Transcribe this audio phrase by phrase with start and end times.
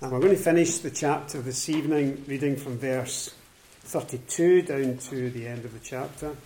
[0.00, 3.34] And we're going to finish the chapter this evening reading from verse
[3.80, 6.36] 32 down to the end of the chapter.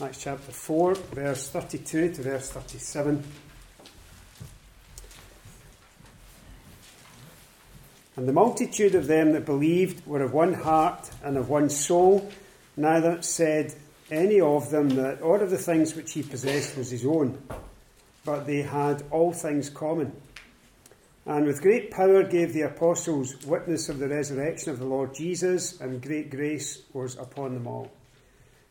[0.00, 3.22] Acts chapter 4, verse 32 to verse 37.
[8.16, 12.32] And the multitude of them that believed were of one heart and of one soul.
[12.74, 13.74] Neither said
[14.10, 17.38] any of them that all of the things which he possessed was his own,
[18.24, 20.12] but they had all things common.
[21.26, 25.80] And with great power gave the apostles witness of the resurrection of the Lord Jesus,
[25.80, 27.90] and great grace was upon them all.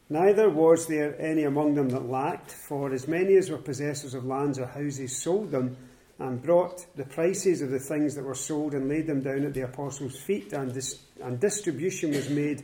[0.09, 4.25] Neither was there any among them that lacked, for as many as were possessors of
[4.25, 5.75] lands or houses sold them,
[6.19, 9.55] and brought the prices of the things that were sold, and laid them down at
[9.55, 12.63] the apostles' feet, and, dis- and distribution was made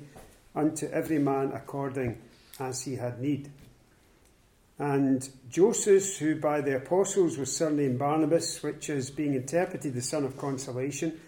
[0.56, 2.16] unto every man according
[2.60, 3.50] as he had need.
[4.80, 10.24] And Joseph, who by the apostles was surnamed Barnabas, which is being interpreted the son
[10.24, 11.20] of consolation,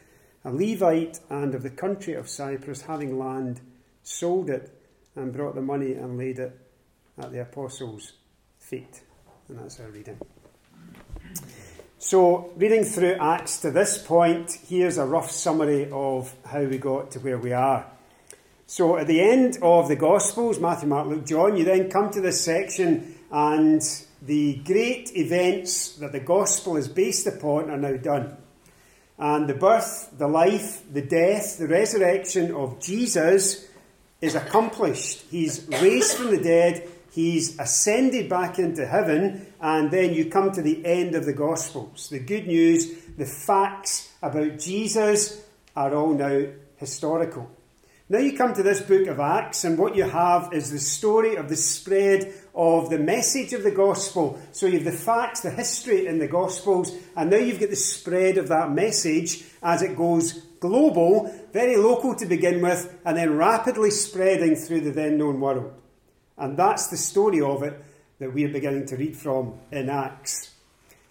[0.46, 3.60] a Levite and of the country of Cyprus, having land,
[4.04, 4.74] sold it
[5.16, 6.58] and brought the money and laid it
[7.18, 8.14] at the apostles'
[8.58, 9.02] feet.
[9.50, 10.18] And that's our reading.
[12.00, 17.12] So, reading through Acts to this point, here's a rough summary of how we got
[17.12, 17.86] to where we are.
[18.66, 22.22] So, at the end of the Gospels, Matthew, Mark, Luke, John, you then come to
[22.22, 23.82] this section and
[24.22, 28.38] the great events that the gospel is based upon are now done.
[29.18, 33.68] And the birth, the life, the death, the resurrection of Jesus
[34.20, 35.26] is accomplished.
[35.30, 40.62] He's raised from the dead, he's ascended back into heaven, and then you come to
[40.62, 42.10] the end of the Gospels.
[42.10, 45.44] The good news, the facts about Jesus
[45.76, 47.50] are all now historical.
[48.12, 51.38] Now you come to this book of Acts, and what you have is the story
[51.38, 54.38] of the spread of the message of the gospel.
[54.52, 57.78] So you have the facts, the history in the gospels, and now you've got the
[57.78, 63.38] spread of that message as it goes global, very local to begin with, and then
[63.38, 65.72] rapidly spreading through the then known world.
[66.38, 67.82] And that's the story of it
[68.20, 70.52] that we're beginning to read from in Acts.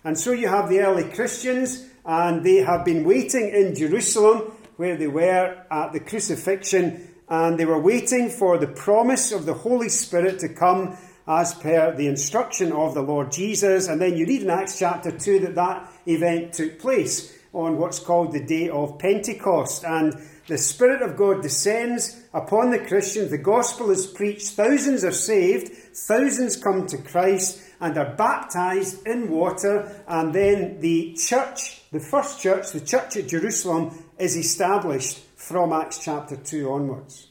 [0.05, 4.97] And so you have the early Christians, and they have been waiting in Jerusalem where
[4.97, 9.91] they were at the crucifixion, and they were waiting for the promise of the Holy
[9.91, 10.97] Spirit to come
[11.29, 13.89] as per the instruction of the Lord Jesus.
[13.89, 17.99] And then you read in Acts chapter 2 that that event took place on what's
[17.99, 19.85] called the day of Pentecost.
[19.85, 20.15] And
[20.47, 23.31] the Spirit of God descends upon the Christians.
[23.31, 24.53] The gospel is preached.
[24.53, 25.69] Thousands are saved.
[25.95, 30.03] Thousands come to Christ and are baptized in water.
[30.09, 35.99] And then the church, the first church, the church at Jerusalem, is established from Acts
[35.99, 37.29] chapter 2 onwards.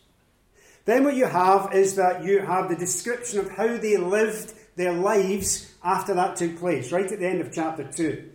[0.85, 4.93] Then what you have is that you have the description of how they lived their
[4.93, 8.29] lives after that took place, right at the end of chapter 2.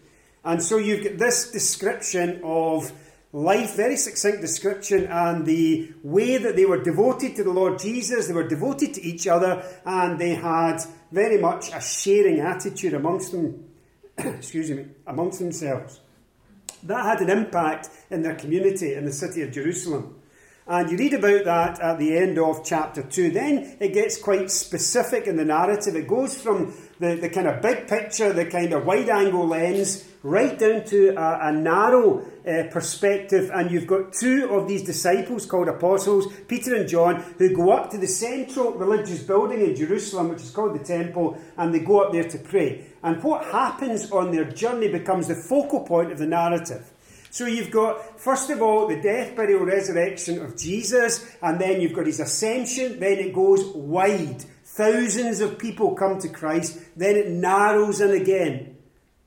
[0.45, 2.93] And so you've got this description of
[3.33, 8.29] life, very succinct description, and the way that they were devoted to the Lord Jesus,
[8.29, 10.79] they were devoted to each other, and they had
[11.11, 13.65] very much a sharing attitude amongst them,
[14.19, 16.01] excuse me, amongst themselves.
[16.85, 20.17] That had an impact in their community in the city of Jerusalem.
[20.67, 23.31] And you read about that at the end of chapter 2.
[23.31, 25.95] Then it gets quite specific in the narrative.
[25.95, 30.09] It goes from the, the kind of big picture, the kind of wide angle lens,
[30.25, 33.51] right down to a, a narrow uh, perspective.
[33.55, 37.91] And you've got two of these disciples called apostles, Peter and John, who go up
[37.91, 42.01] to the central religious building in Jerusalem, which is called the temple, and they go
[42.01, 42.87] up there to pray.
[43.03, 46.91] And what happens on their journey becomes the focal point of the narrative.
[47.31, 51.93] So you've got, first of all, the death, burial, resurrection of Jesus, and then you've
[51.93, 54.43] got his ascension, then it goes wide.
[54.65, 58.74] Thousands of people come to Christ, then it narrows in again.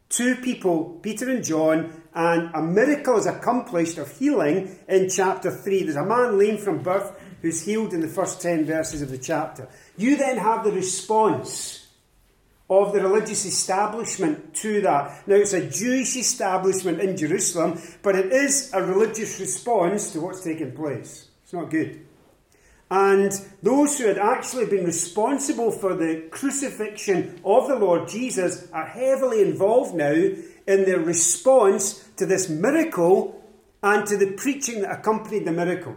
[0.10, 5.84] Two people, Peter and John, and a miracle is accomplished of healing in chapter 3.
[5.84, 9.18] There's a man lame from birth who's healed in the first 10 verses of the
[9.18, 9.68] chapter.
[9.98, 11.88] You then have the response
[12.70, 15.28] of the religious establishment to that.
[15.28, 20.44] Now, it's a Jewish establishment in Jerusalem, but it is a religious response to what's
[20.44, 21.28] taking place.
[21.44, 22.07] It's not good.
[22.90, 28.86] And those who had actually been responsible for the crucifixion of the Lord Jesus are
[28.86, 33.44] heavily involved now in their response to this miracle
[33.84, 35.96] and to the preaching that accompanied the miracle.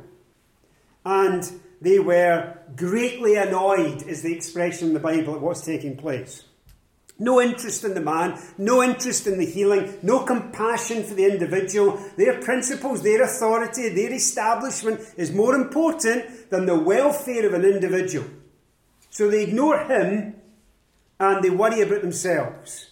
[1.04, 1.48] And
[1.80, 6.44] they were greatly annoyed, is the expression in the Bible, at what's taking place.
[7.20, 12.02] No interest in the man, no interest in the healing, no compassion for the individual.
[12.16, 18.26] Their principles, their authority, their establishment is more important than the welfare of an individual.
[19.10, 20.36] So they ignore him
[21.18, 22.88] and they worry about themselves.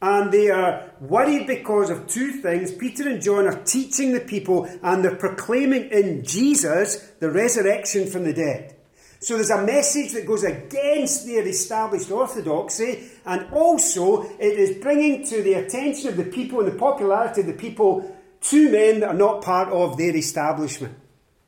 [0.00, 2.72] And they are worried because of two things.
[2.72, 8.24] Peter and John are teaching the people and they're proclaiming in Jesus the resurrection from
[8.24, 8.77] the dead.
[9.20, 15.24] So there's a message that goes against their established orthodoxy, and also it is bringing
[15.26, 19.08] to the attention of the people and the popularity of the people two men that
[19.08, 20.96] are not part of their establishment.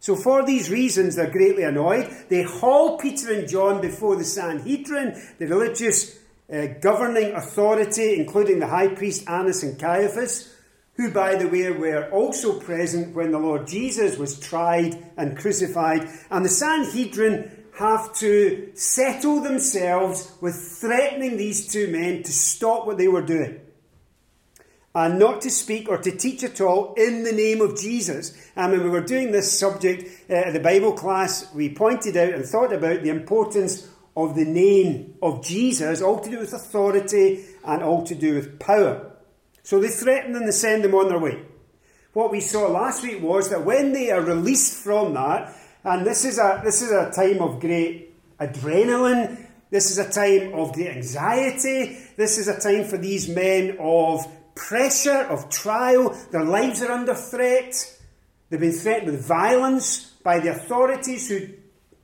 [0.00, 2.10] So, for these reasons, they're greatly annoyed.
[2.28, 6.18] They haul Peter and John before the Sanhedrin, the religious
[6.50, 10.54] uh, governing authority, including the high priest Annas and Caiaphas,
[10.94, 16.08] who, by the way, were also present when the Lord Jesus was tried and crucified.
[16.30, 22.98] And the Sanhedrin have to settle themselves with threatening these two men to stop what
[22.98, 23.58] they were doing
[24.94, 28.36] and not to speak or to teach at all in the name of Jesus.
[28.54, 32.34] And when we were doing this subject uh, at the Bible class, we pointed out
[32.34, 37.46] and thought about the importance of the name of Jesus, all to do with authority
[37.64, 39.10] and all to do with power.
[39.62, 41.46] So they threaten and they send them on their way.
[42.12, 46.24] What we saw last week was that when they are released from that, and this
[46.24, 50.96] is a this is a time of great adrenaline, this is a time of great
[50.96, 56.16] anxiety, this is a time for these men of pressure of trial.
[56.30, 57.98] Their lives are under threat.
[58.48, 61.48] They've been threatened with violence by the authorities who,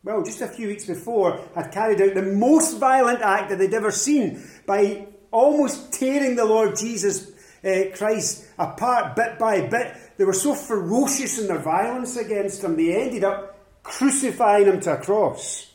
[0.05, 3.75] well, just a few weeks before, had carried out the most violent act that they'd
[3.75, 7.33] ever seen by almost tearing the Lord Jesus
[7.65, 9.97] uh, Christ apart bit by bit.
[10.17, 13.56] They were so ferocious in their violence against him, they ended up
[13.87, 15.73] crucifying him to a cross.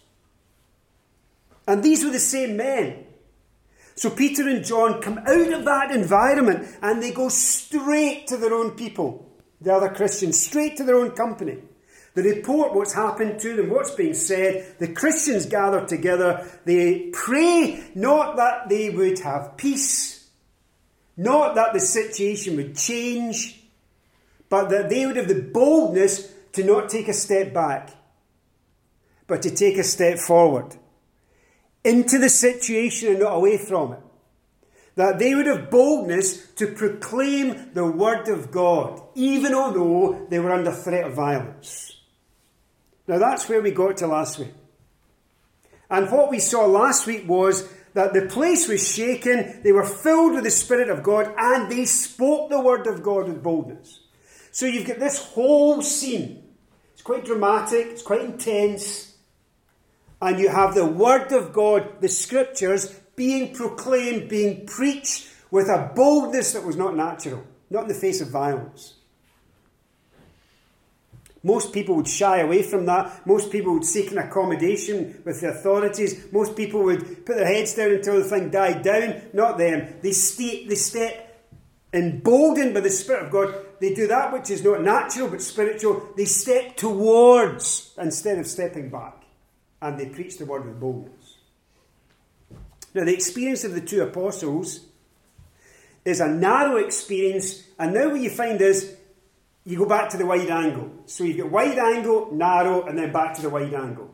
[1.68, 3.06] And these were the same men
[4.02, 8.54] so Peter and John come out of that environment and they go straight to their
[8.54, 9.30] own people,
[9.62, 11.60] the other Christians, straight to their own company.
[12.16, 14.76] They report what's happened to them, what's being said.
[14.80, 16.50] The Christians gather together.
[16.66, 20.30] They pray not that they would have peace,
[21.16, 23.62] not that the situation would change,
[24.50, 27.92] but that they would have the boldness to not take a step back,
[29.32, 30.76] but to take a step forward
[31.86, 34.00] into the situation and not away from it.
[34.96, 40.52] That they would have boldness to proclaim the word of God, even although they were
[40.52, 41.98] under threat of violence.
[43.08, 44.54] Now that's where we got to last week.
[45.90, 50.34] And what we saw last week was that the place was shaken, they were filled
[50.34, 54.02] with the Spirit of God, and they spoke the word of God with boldness.
[54.52, 56.44] So you've got this whole scene.
[56.92, 59.11] It's quite dramatic, it's quite intense
[60.22, 65.92] and you have the Word of God, the Scriptures, being proclaimed, being preached with a
[65.96, 68.96] boldness that was not natural, not in the face of violence.
[71.44, 73.26] Most people would shy away from that.
[73.26, 76.32] Most people would seek an accommodation with the authorities.
[76.32, 79.24] Most people would put their heads down until the thing died down.
[79.34, 79.96] Not them.
[80.04, 81.50] They, stay, they step
[81.94, 83.56] emboldened by the Spirit of God.
[83.80, 86.10] They do that which is not natural but spiritual.
[86.16, 89.21] They step towards instead of stepping back
[89.82, 91.38] and they preached the word with boldness.
[92.94, 94.82] Now, the experience of the two apostles
[96.04, 98.96] is a narrow experience, and now what you find is
[99.64, 100.92] you go back to the wide angle.
[101.06, 104.14] So you get wide angle, narrow, and then back to the wide angle.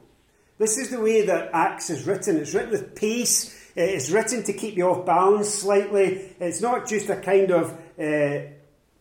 [0.57, 2.37] This is the way that Acts is written.
[2.37, 3.55] It's written with pace.
[3.75, 6.35] It's written to keep you off balance slightly.
[6.39, 8.56] It's not just a kind of uh,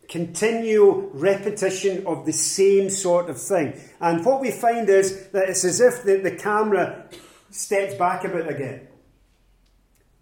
[0.08, 3.80] continual repetition of the same sort of thing.
[4.00, 7.08] And what we find is that it's as if the, the camera
[7.50, 8.88] steps back a bit again.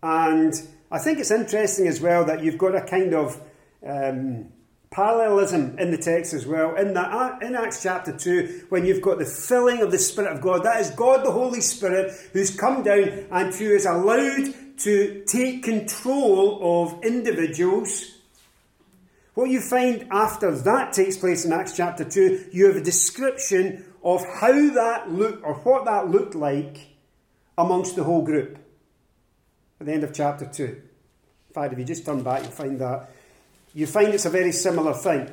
[0.02, 0.54] And
[0.90, 3.40] I think it's interesting as well that you've got a kind of
[3.86, 4.52] um,
[4.90, 6.76] parallelism in the text as well.
[6.76, 10.40] In, the, in Acts chapter 2, when you've got the filling of the Spirit of
[10.40, 15.24] God, that is God the Holy Spirit who's come down and who is allowed to
[15.26, 18.13] take control of individuals
[19.34, 23.84] what you find after that takes place in Acts chapter 2, you have a description
[24.02, 26.88] of how that looked, or what that looked like
[27.58, 28.58] amongst the whole group.
[29.80, 30.64] At the end of chapter 2.
[30.64, 30.82] In
[31.52, 33.10] fact, if you just turn back, you'll find that.
[33.74, 35.30] You find it's a very similar thing.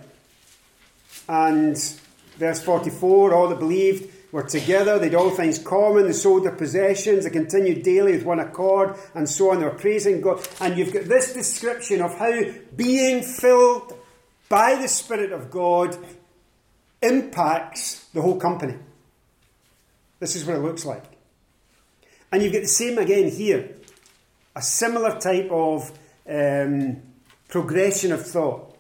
[1.30, 1.78] And
[2.38, 7.24] verse 44 all that believed were together, they'd all things common, they sold their possessions,
[7.24, 9.60] they continued daily with one accord, and so on.
[9.60, 10.48] They were praising God.
[10.60, 12.42] And you've got this description of how
[12.76, 13.94] being filled
[14.48, 15.98] by the Spirit of God
[17.02, 18.76] impacts the whole company.
[20.20, 21.04] This is what it looks like.
[22.32, 23.76] And you've got the same again here
[24.56, 25.92] a similar type of
[26.30, 27.02] um,
[27.48, 28.78] progression of thought.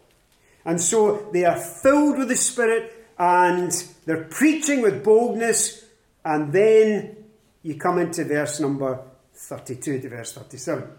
[0.65, 3.71] And so they are filled with the Spirit and
[4.07, 5.85] they're preaching with boldness,
[6.25, 7.15] and then
[7.61, 8.99] you come into verse number
[9.35, 10.89] 32 to verse 37.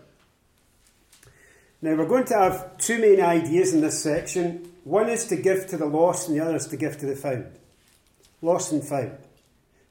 [1.83, 4.73] Now, we're going to have two main ideas in this section.
[4.85, 7.17] One is to give to the lost, and the other is to give to the
[7.17, 7.59] found.
[8.41, 9.19] Lost and found.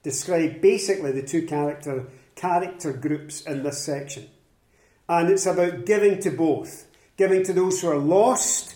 [0.02, 4.30] Describe basically the two character, character groups in this section.
[5.10, 6.86] And it's about giving to both
[7.18, 8.76] giving to those who are lost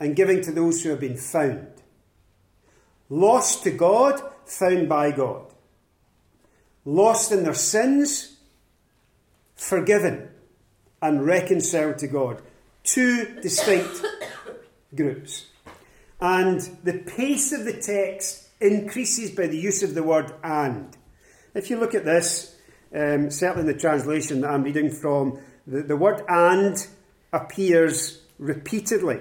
[0.00, 1.75] and giving to those who have been found.
[3.08, 5.46] Lost to God, found by God.
[6.84, 8.36] Lost in their sins,
[9.54, 10.28] forgiven
[11.02, 12.42] and reconciled to God.
[12.82, 14.04] Two distinct
[14.94, 15.46] groups.
[16.20, 20.96] And the pace of the text increases by the use of the word and.
[21.54, 22.56] If you look at this,
[22.94, 26.86] um, certainly in the translation that I'm reading from, the, the word and
[27.32, 29.20] appears repeatedly.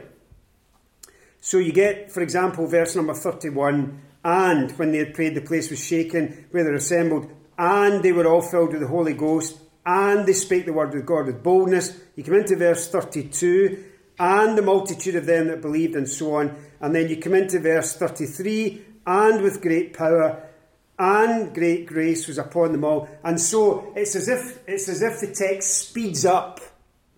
[1.46, 5.70] So you get, for example, verse number 31 and when they had prayed, the place
[5.70, 10.25] was shaken where they assembled, and they were all filled with the Holy Ghost, and
[10.25, 12.00] they spake the word of God with boldness.
[12.16, 13.78] You come into verse 32,
[14.18, 16.56] and the multitude of them that believed, and so on.
[16.82, 20.50] And then you come into verse 33, and with great power
[20.98, 23.08] and great grace was upon them all.
[23.24, 26.60] And so it's as if it's as if the text speeds up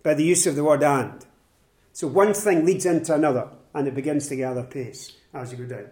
[0.02, 1.24] by the use of the word and.
[1.94, 5.66] So one thing leads into another, and it begins to gather pace as you go
[5.66, 5.88] down.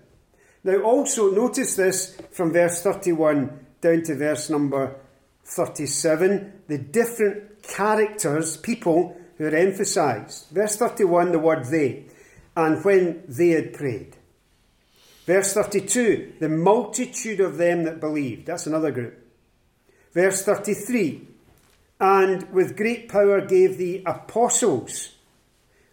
[0.64, 4.96] Now, also notice this from verse 31 down to verse number
[5.44, 10.48] 37 the different characters, people who are emphasized.
[10.50, 12.06] Verse 31, the word they,
[12.56, 14.16] and when they had prayed.
[15.26, 18.46] Verse 32, the multitude of them that believed.
[18.46, 19.18] That's another group.
[20.12, 21.28] Verse 33,
[22.00, 25.14] and with great power gave the apostles.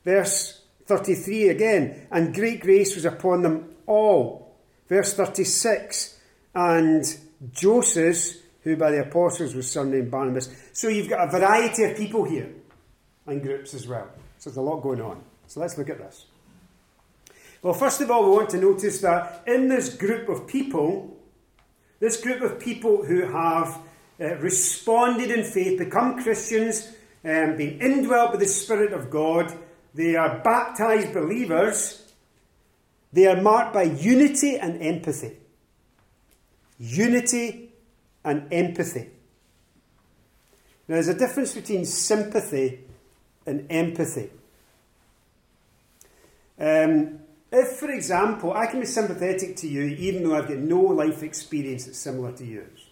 [0.05, 4.55] Verse 33 again, and great grace was upon them all.
[4.89, 6.19] Verse 36,
[6.53, 7.17] and
[7.51, 10.49] Joseph, who by the apostles was surnamed Barnabas.
[10.73, 12.49] So you've got a variety of people here,
[13.25, 14.09] and groups as well.
[14.37, 15.23] So there's a lot going on.
[15.47, 16.25] So let's look at this.
[17.61, 21.17] Well, first of all, we want to notice that in this group of people,
[22.01, 23.79] this group of people who have
[24.19, 26.91] uh, responded in faith, become Christians,
[27.23, 29.57] um, been indwelt with the Spirit of God.
[29.93, 32.11] They are baptized believers.
[33.11, 35.37] They are marked by unity and empathy.
[36.79, 37.71] Unity
[38.23, 39.09] and empathy.
[40.87, 42.79] Now, there's a difference between sympathy
[43.45, 44.31] and empathy.
[46.59, 47.19] Um,
[47.51, 51.23] if, for example, I can be sympathetic to you even though I've got no life
[51.23, 52.87] experience that's similar to yours,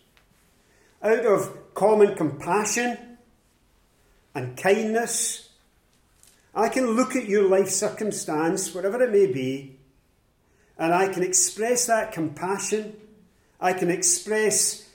[1.01, 3.17] out of common compassion
[4.35, 5.49] and kindness.
[6.53, 9.77] I can look at your life circumstance, whatever it may be,
[10.77, 12.95] and I can express that compassion.
[13.59, 14.89] I can express,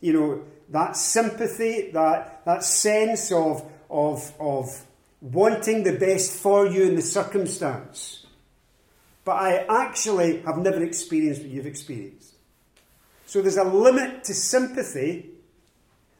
[0.00, 4.84] you know, that sympathy, that, that sense of, of, of
[5.20, 8.26] wanting the best for you in the circumstance.
[9.24, 12.34] But I actually have never experienced what you've experienced.
[13.26, 15.30] So there's a limit to sympathy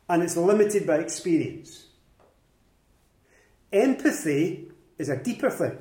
[0.08, 1.86] and it's limited by experience.
[3.72, 4.69] Empathy
[5.00, 5.78] is a deeper thing.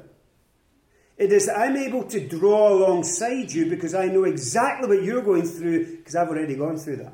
[1.18, 5.22] It is that I'm able to draw alongside you because I know exactly what you're
[5.22, 7.14] going through because I've already gone through that.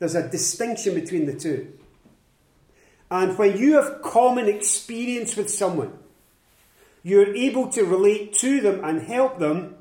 [0.00, 1.78] There's a distinction between the two.
[3.08, 5.96] And when you have common experience with someone,
[7.04, 9.76] you're able to relate to them and help them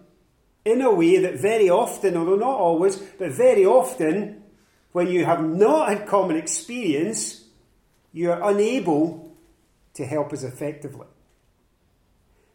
[0.64, 4.44] in a way that very often, although not always, but very often
[4.92, 7.46] when you have not had common experience,
[8.14, 9.31] you are unable
[9.94, 11.08] to help as effectively.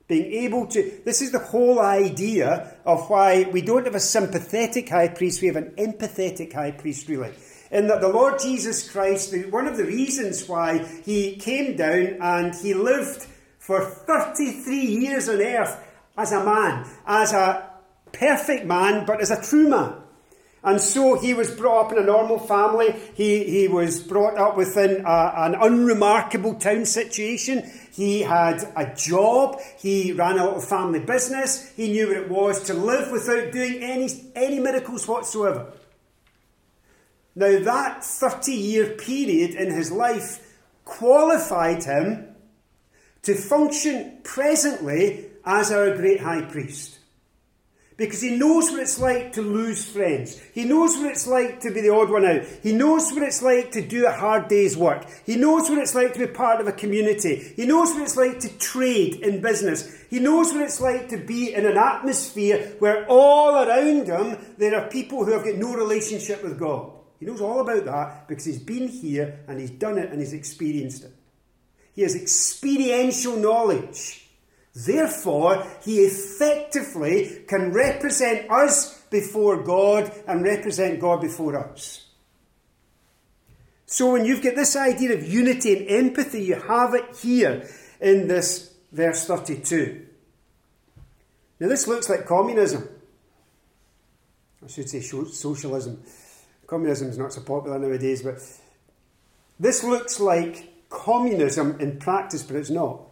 [0.09, 4.89] Being able to, this is the whole idea of why we don't have a sympathetic
[4.89, 7.33] high priest, we have an empathetic high priest, really.
[7.73, 12.55] In that the Lord Jesus Christ, one of the reasons why he came down and
[12.55, 13.27] he lived
[13.59, 15.83] for 33 years on earth
[16.17, 17.69] as a man, as a
[18.13, 19.95] perfect man, but as a true man.
[20.67, 22.93] And so he was brought up in a normal family.
[23.15, 27.71] He, he was brought up within a, an unremarkable town situation.
[27.93, 29.61] He had a job.
[29.79, 31.73] He ran a little family business.
[31.77, 35.73] He knew what it was to live without doing any, any miracles whatsoever.
[37.37, 42.35] Now, that 30 year period in his life qualified him
[43.23, 46.96] to function presently as our great high priest
[47.97, 50.39] because he knows what it's like to lose friends.
[50.53, 52.43] He knows what it's like to be the odd one out.
[52.63, 55.07] He knows what it's like to do a hard day's work.
[55.25, 57.55] He knows what it's like to be part of a community.
[57.57, 60.05] He knows what it's like to trade in business.
[60.11, 64.77] He knows what it's like to be in an atmosphere where all around him there
[64.77, 66.93] are people who have got no relationship with God.
[67.19, 70.35] He knows all about that because he's been here and he's done it and he's
[70.35, 71.13] experienced it.
[71.95, 74.26] He has experiential knowledge.
[74.77, 82.09] Therefore, he effectively can represent us before God and represent God before us.
[83.87, 87.67] So, when you've got this idea of unity and empathy, you have it here
[88.03, 90.05] in this verse 32.
[91.59, 92.87] Now, this looks like communism.
[94.63, 96.03] I should say socialism.
[96.67, 98.43] Communism is not so popular nowadays, but
[99.59, 103.06] this looks like communism in practice, but it's not.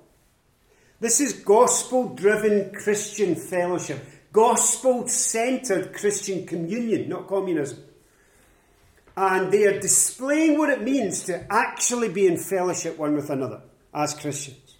[1.05, 7.81] This is gospel driven Christian fellowship, gospel centered Christian communion, not communism.
[9.15, 13.61] And they are displaying what it means to actually be in fellowship one with another
[13.93, 14.77] as Christians.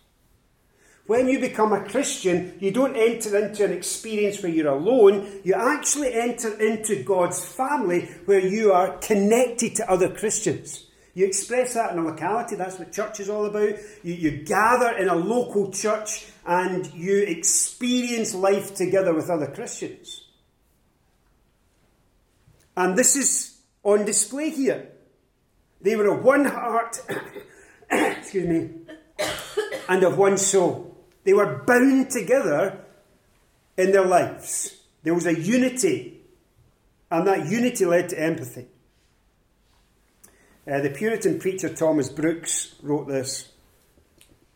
[1.07, 5.43] When you become a Christian, you don't enter into an experience where you're alone.
[5.45, 10.84] You actually enter into God's family where you are connected to other Christians.
[11.15, 13.79] You express that in a locality, that's what church is all about.
[14.03, 20.23] You, you gather in a local church and you experience life together with other Christians.
[22.77, 24.89] And this is on display here.
[25.81, 27.01] They were of one heart,
[27.91, 28.71] excuse me,
[29.89, 30.97] and of one soul.
[31.23, 32.85] They were bound together
[33.77, 34.77] in their lives.
[35.05, 36.23] There was a unity,
[37.11, 38.67] and that unity led to empathy.
[40.67, 43.53] Uh, the Puritan preacher Thomas Brooks wrote this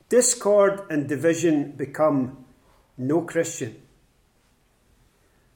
[0.09, 2.47] Discord and division become
[2.97, 3.83] no Christian.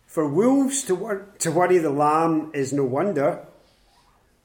[0.06, 3.46] For wolves to, wor- to worry the lamb is no wonder,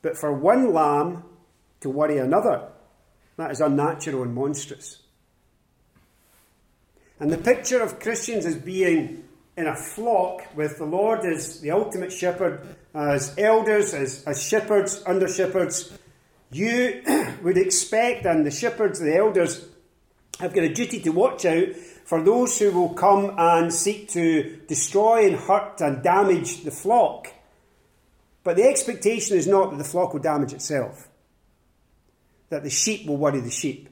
[0.02, 1.26] but for one lamb
[1.82, 2.70] to worry another,
[3.36, 5.02] that is unnatural and monstrous.
[7.20, 9.27] And the picture of Christians as being
[9.58, 15.02] in a flock with the Lord as the ultimate shepherd, as elders, as, as shepherds,
[15.06, 15.92] under shepherds,
[16.52, 17.02] you
[17.44, 19.66] would expect, and the shepherds, the elders,
[20.40, 24.60] have got a duty to watch out for those who will come and seek to
[24.68, 27.34] destroy and hurt and damage the flock.
[28.44, 31.10] But the expectation is not that the flock will damage itself,
[32.50, 33.90] that the sheep will worry the sheep.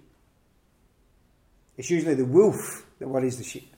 [1.75, 3.74] It's usually the wolf that worries the sheep.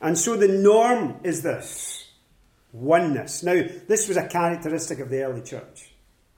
[0.00, 2.08] And so the norm is this
[2.72, 3.42] oneness.
[3.42, 5.90] Now, this was a characteristic of the early church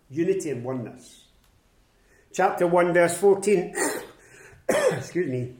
[0.08, 1.24] unity and oneness.
[2.32, 3.74] Chapter 1, verse 14.
[4.68, 5.56] Excuse me.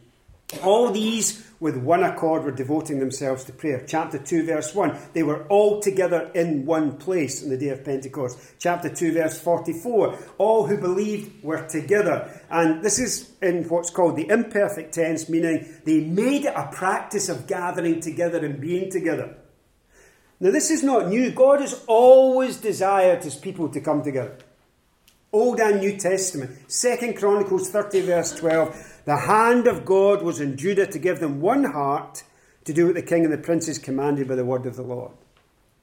[0.63, 3.85] All these with one accord were devoting themselves to prayer.
[3.87, 4.97] Chapter 2, verse 1.
[5.13, 8.39] They were all together in one place on the day of Pentecost.
[8.59, 10.19] Chapter 2, verse 44.
[10.39, 12.41] All who believed were together.
[12.51, 17.29] And this is in what's called the imperfect tense, meaning they made it a practice
[17.29, 19.37] of gathering together and being together.
[20.41, 21.31] Now, this is not new.
[21.31, 24.39] God has always desired his people to come together.
[25.33, 26.51] Old and New Testament.
[26.73, 28.90] Second Chronicles 30, verse 12.
[29.05, 32.23] The hand of God was in Judah to give them one heart
[32.65, 35.13] to do what the king and the princes commanded by the word of the Lord.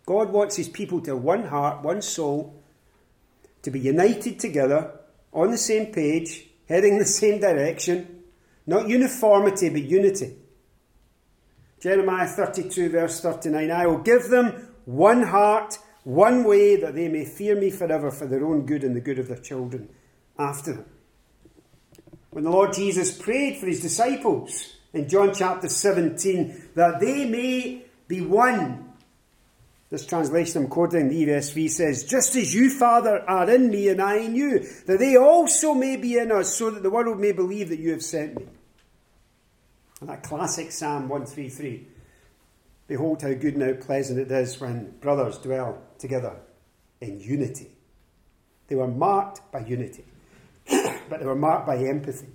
[0.05, 2.63] God wants his people to have one heart, one soul,
[3.63, 4.91] to be united together,
[5.33, 8.23] on the same page, heading the same direction.
[8.65, 10.35] Not uniformity, but unity.
[11.81, 17.25] Jeremiah 32, verse 39 I will give them one heart, one way, that they may
[17.25, 19.89] fear me forever for their own good and the good of their children
[20.39, 20.85] after them.
[22.37, 27.81] When the Lord Jesus prayed for his disciples in John chapter 17, that they may
[28.07, 28.93] be one.
[29.89, 33.99] This translation I'm quoting, the ESV says, Just as you, Father, are in me and
[33.99, 37.31] I in you, that they also may be in us, so that the world may
[37.31, 38.45] believe that you have sent me.
[39.99, 41.87] And that classic Psalm 133
[42.85, 46.35] Behold how good and how pleasant it is when brothers dwell together
[47.01, 47.71] in unity.
[48.67, 50.05] They were marked by unity,
[50.69, 52.27] but they were marked by empathy.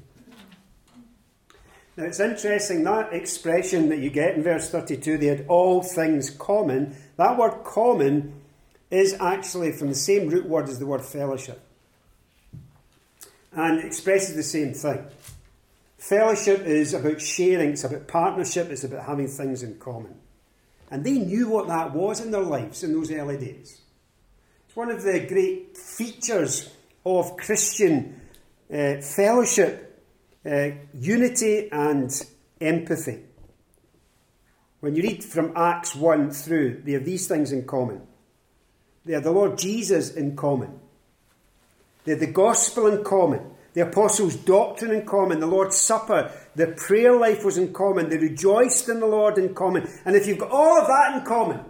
[1.96, 6.30] Now it's interesting that expression that you get in verse 32, they had all things
[6.30, 6.96] common.
[7.16, 8.34] That word common
[8.90, 11.60] is actually from the same root word as the word fellowship
[13.52, 15.04] and expresses the same thing.
[15.98, 20.14] Fellowship is about sharing, it's about partnership, it's about having things in common.
[20.90, 23.80] And they knew what that was in their lives in those early days.
[24.66, 26.70] It's one of the great features
[27.04, 28.20] of Christian
[28.70, 30.02] uh, fellowship,
[30.44, 32.10] uh, unity and
[32.60, 33.20] empathy.
[34.80, 38.02] When you read from Acts 1 through, they have these things in common.
[39.04, 40.80] They have the Lord Jesus in common.
[42.04, 46.68] They have the gospel in common the apostles' doctrine in common, the Lord's Supper, the
[46.68, 49.88] prayer life was in common, they rejoiced in the Lord in common.
[50.04, 51.60] And if you've got all of that in common,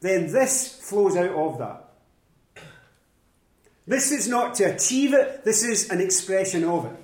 [0.00, 1.85] then this flows out of that.
[3.86, 6.96] This is not to achieve it, this is an expression of it.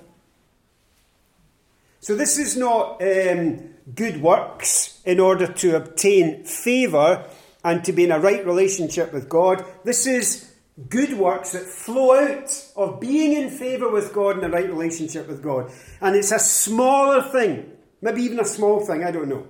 [2.01, 7.25] So, this is not um, good works in order to obtain favour
[7.63, 9.63] and to be in a right relationship with God.
[9.85, 10.53] This is
[10.89, 15.27] good works that flow out of being in favour with God and a right relationship
[15.27, 15.71] with God.
[16.01, 19.47] And it's a smaller thing, maybe even a small thing, I don't know.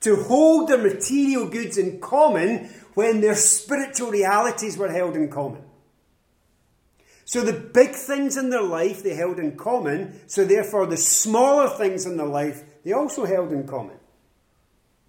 [0.00, 5.62] To hold their material goods in common when their spiritual realities were held in common.
[7.24, 11.68] So the big things in their life they held in common, so therefore the smaller
[11.68, 13.96] things in their life they also held in common.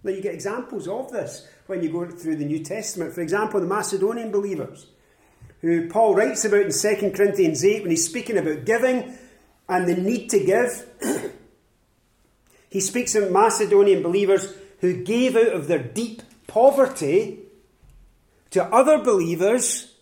[0.03, 3.13] Now you get examples of this when you go through the New Testament.
[3.13, 4.87] For example, the Macedonian believers
[5.61, 9.17] who Paul writes about in 2 Corinthians 8 when he's speaking about giving
[9.67, 10.87] and the need to give.
[12.69, 17.39] he speaks of Macedonian believers who gave out of their deep poverty
[18.51, 19.94] to other believers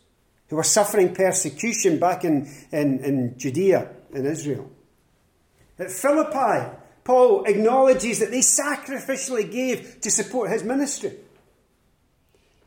[0.49, 4.69] who were suffering persecution back in, in, in Judea, in Israel.
[5.79, 11.13] At Philippi, Paul acknowledges that they sacrificially gave to support his ministry.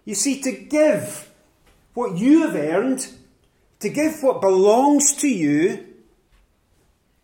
[0.04, 1.30] You see, to give
[1.94, 3.08] what you have earned,
[3.80, 5.86] to give what belongs to you,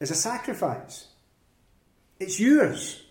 [0.01, 1.09] is a sacrifice.
[2.19, 3.03] It's yours.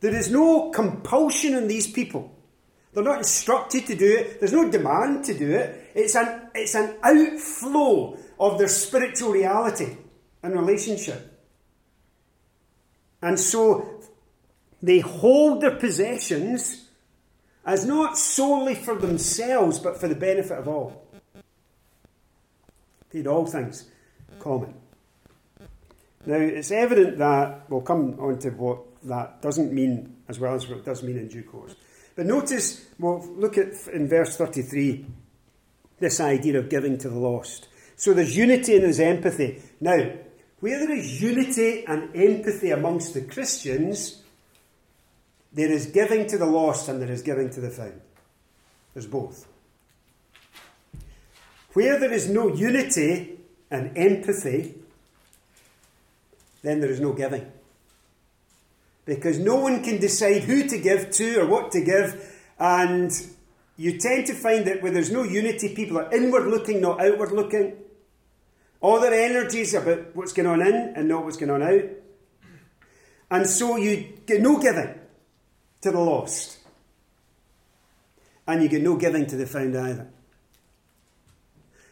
[0.00, 2.34] There is no compulsion in these people.
[2.92, 4.38] They're not instructed to do it.
[4.38, 5.92] There's no demand to do it.
[5.94, 9.96] It's an, it's an outflow of their spiritual reality
[10.42, 11.28] and relationship.
[13.22, 14.00] And so
[14.82, 16.88] they hold their possessions
[17.64, 21.06] as not solely for themselves, but for the benefit of all.
[23.10, 23.88] Paid all things
[24.40, 24.74] common.
[26.26, 30.68] Now, it's evident that we'll come on to what that doesn't mean as well as
[30.68, 31.74] what it does mean in due course.
[32.14, 35.06] But notice, we'll look at in verse 33
[35.98, 37.68] this idea of giving to the lost.
[37.96, 39.62] So there's unity and there's empathy.
[39.80, 40.12] Now,
[40.60, 44.22] where there is unity and empathy amongst the Christians,
[45.52, 48.00] there is giving to the lost and there is giving to the found.
[48.94, 49.46] There's both.
[51.72, 53.38] Where there is no unity
[53.70, 54.74] and empathy,
[56.62, 57.50] then there is no giving.
[59.04, 63.10] Because no one can decide who to give to or what to give, and
[63.76, 67.32] you tend to find that where there's no unity, people are inward looking, not outward
[67.32, 67.74] looking.
[68.80, 71.84] All their energies are about what's going on in and not what's going on out.
[73.30, 74.94] And so you get no giving
[75.80, 76.58] to the lost.
[78.46, 80.08] And you get no giving to the found either.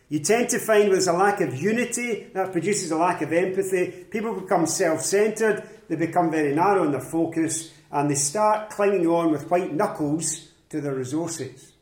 [0.09, 4.05] You tend to find there's a lack of unity, that produces a lack of empathy.
[4.11, 9.09] People become self centered, they become very narrow in their focus, and they start clinging
[9.09, 11.73] on with white knuckles to their resources.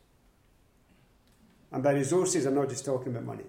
[1.71, 3.45] And by resources, I'm not just talking about money.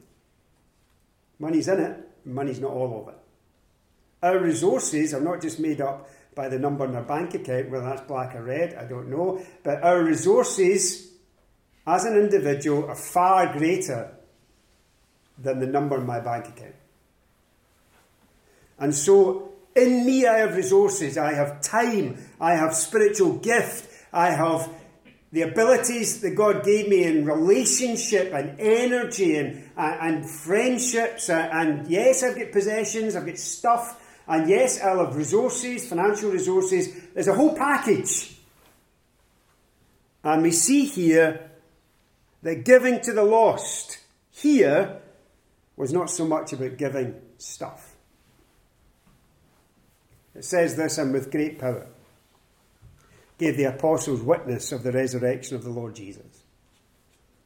[1.40, 3.20] Money's in it, money's not all of it.
[4.22, 7.86] Our resources are not just made up by the number in our bank account, whether
[7.86, 9.42] that's black or red, I don't know.
[9.64, 11.10] But our resources
[11.88, 14.12] as an individual are far greater
[15.38, 16.76] than the number in my bank account.
[18.78, 24.32] And so, in me, I have resources, I have time, I have spiritual gift, I
[24.32, 24.70] have
[25.32, 31.30] the abilities that God gave me in relationship and energy and, and, and friendships.
[31.30, 36.32] And, and yes, I've got possessions, I've got stuff, and yes, I'll have resources, financial
[36.32, 36.90] resources.
[37.14, 38.38] There's a whole package.
[40.24, 41.52] And we see here
[42.44, 44.00] that giving to the lost
[44.32, 45.02] here
[45.76, 47.89] was not so much about giving stuff.
[50.40, 51.86] It says this, and with great power
[53.38, 56.44] gave the apostles witness of the resurrection of the Lord Jesus.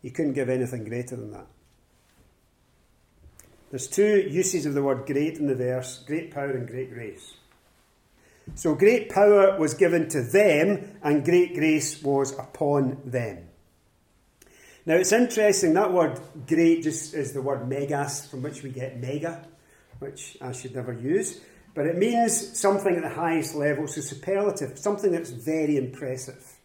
[0.04, 1.48] You couldn't give anything greater than that.
[3.72, 7.34] There's two uses of the word great in the verse great power and great grace.
[8.54, 13.40] So, great power was given to them, and great grace was upon them.
[14.86, 19.02] Now, it's interesting, that word great just is the word megas, from which we get
[19.02, 19.48] mega,
[19.98, 21.42] which I should never use.
[21.74, 26.60] But it means something at the highest level, so superlative, something that's very impressive.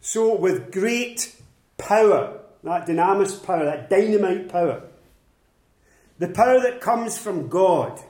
[0.00, 1.36] So, with great
[1.76, 4.82] power, that dynamis power, that dynamite power,
[6.18, 8.00] the power that comes from God.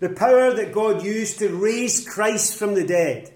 [0.00, 3.32] The power that God used to raise Christ from the dead.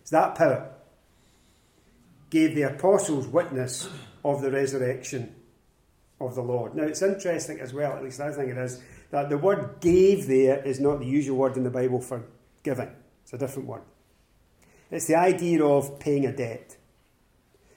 [0.00, 0.70] It's that power
[2.30, 3.88] gave the apostles witness
[4.24, 5.34] of the resurrection
[6.20, 6.74] of the Lord.
[6.74, 10.26] Now it's interesting as well, at least I think it is, that the word gave
[10.26, 12.24] there is not the usual word in the Bible for
[12.62, 12.90] giving.
[13.22, 13.82] It's a different word.
[14.90, 16.76] It's the idea of paying a debt.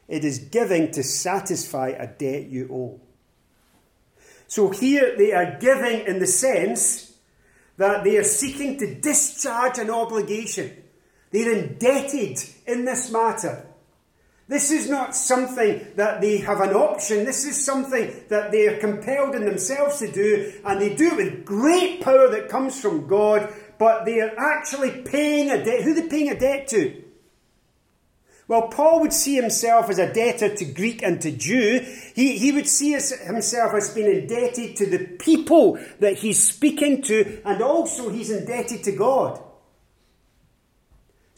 [0.07, 2.99] It is giving to satisfy a debt you owe.
[4.47, 7.13] So here they are giving in the sense
[7.77, 10.83] that they are seeking to discharge an obligation.
[11.31, 13.68] They're indebted in this matter.
[14.49, 17.23] This is not something that they have an option.
[17.23, 21.17] This is something that they are compelled in themselves to do, and they do it
[21.17, 25.83] with great power that comes from God, but they are actually paying a debt.
[25.83, 27.03] Who are they paying a debt to?
[28.47, 31.85] Well, Paul would see himself as a debtor to Greek and to Jew.
[32.15, 37.39] He, he would see himself as being indebted to the people that he's speaking to,
[37.45, 39.39] and also he's indebted to God.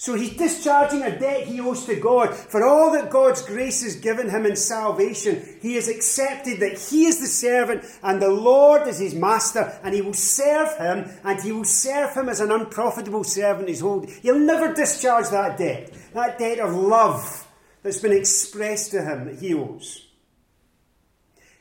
[0.02, 2.34] So he's discharging a debt he owes to God.
[2.34, 7.06] For all that God's grace has given him in salvation, he has accepted that he
[7.06, 11.40] is the servant and the Lord is his master, and he will serve him, and
[11.40, 14.10] he will serve him as an unprofitable servant He's hold.
[14.10, 17.48] He'll never discharge that debt, that debt of love
[17.84, 20.08] that's been expressed to him that he owes.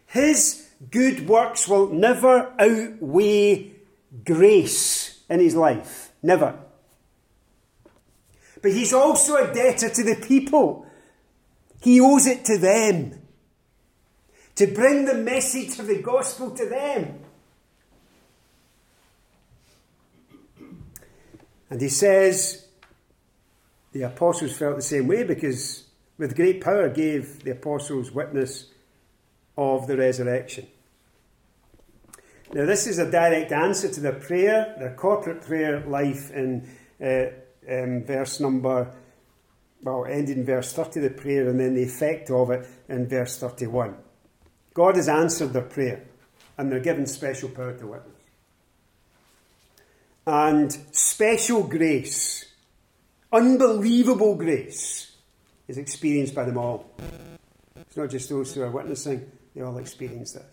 [0.06, 3.72] His good works will never outweigh
[4.24, 6.10] grace in his life.
[6.22, 6.58] Never.
[8.62, 10.86] But he's also a debtor to the people.
[11.80, 13.20] He owes it to them
[14.56, 17.20] to bring the message of the gospel to them.
[21.70, 22.66] And he says
[23.92, 25.84] the apostles felt the same way because
[26.18, 28.66] with great power gave the apostles witness
[29.56, 30.66] of the resurrection.
[32.52, 36.68] Now, this is a direct answer to their prayer, their corporate prayer life in
[37.00, 37.26] uh,
[37.68, 38.92] um, verse number,
[39.82, 43.96] well, ending verse 30, the prayer, and then the effect of it in verse 31.
[44.74, 46.04] God has answered their prayer,
[46.58, 48.14] and they're given special power to witness.
[50.26, 52.44] And special grace,
[53.32, 55.16] unbelievable grace,
[55.66, 56.90] is experienced by them all.
[57.76, 60.44] It's not just those who are witnessing, they all experience this.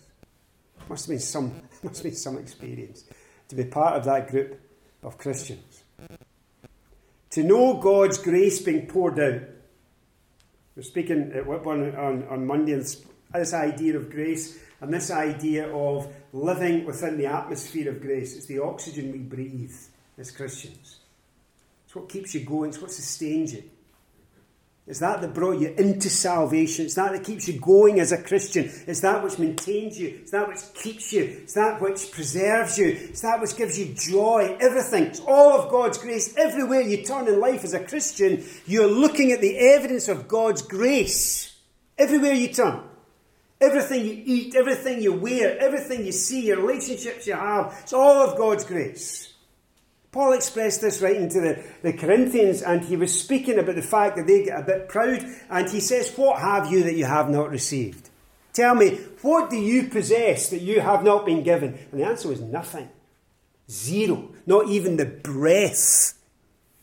[0.89, 3.03] Must have been some, must have been some experience
[3.49, 4.59] to be part of that group
[5.03, 5.76] of Christians
[7.37, 9.41] to know God's grace being poured out.
[10.75, 15.71] We're speaking at Whitburn on, on Monday, this, this idea of grace and this idea
[15.71, 18.35] of living within the atmosphere of grace.
[18.35, 19.75] It's the oxygen we breathe
[20.17, 20.97] as Christians.
[21.85, 23.65] It's what keeps you going, it's what sustains you.
[24.87, 26.85] It's that that brought you into salvation.
[26.85, 28.71] It's that that keeps you going as a Christian.
[28.87, 30.19] It's that which maintains you.
[30.21, 31.23] It's that which keeps you.
[31.23, 32.87] It's that which preserves you.
[32.87, 34.55] It's that which gives you joy.
[34.61, 35.03] Everything.
[35.03, 36.33] It's all of God's grace.
[36.37, 40.61] Everywhere you turn in life as a Christian, you're looking at the evidence of God's
[40.61, 41.53] grace.
[41.97, 42.81] Everywhere you turn.
[43.59, 48.29] Everything you eat, everything you wear, everything you see, your relationships you have, it's all
[48.29, 49.33] of God's grace.
[50.11, 54.15] Paul expressed this writing to the, the Corinthians, and he was speaking about the fact
[54.15, 57.29] that they get a bit proud, and he says, What have you that you have
[57.29, 58.09] not received?
[58.53, 61.77] Tell me, what do you possess that you have not been given?
[61.91, 62.89] And the answer was nothing.
[63.69, 64.29] Zero.
[64.47, 66.17] Not even the breath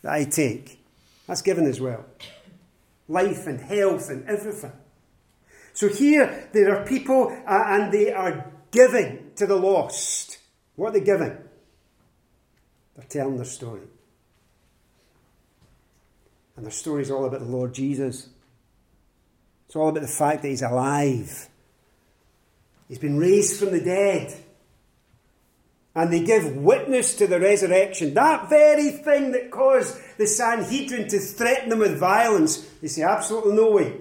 [0.03, 0.79] that I take.
[1.27, 2.05] That's given as well.
[3.09, 4.71] Life and health and everything.
[5.73, 10.39] So here there are people uh, and they are giving to the lost.
[10.77, 11.37] What are they giving?
[12.97, 13.83] They're telling their story.
[16.57, 18.29] And their story is all about the Lord Jesus.
[19.67, 21.49] It's all about the fact that He's alive.
[22.89, 24.35] He's been raised from the dead.
[25.97, 28.15] And they give witness to the resurrection.
[28.15, 32.59] That very thing that caused the Sanhedrin to threaten them with violence.
[32.81, 34.01] They say, absolutely no way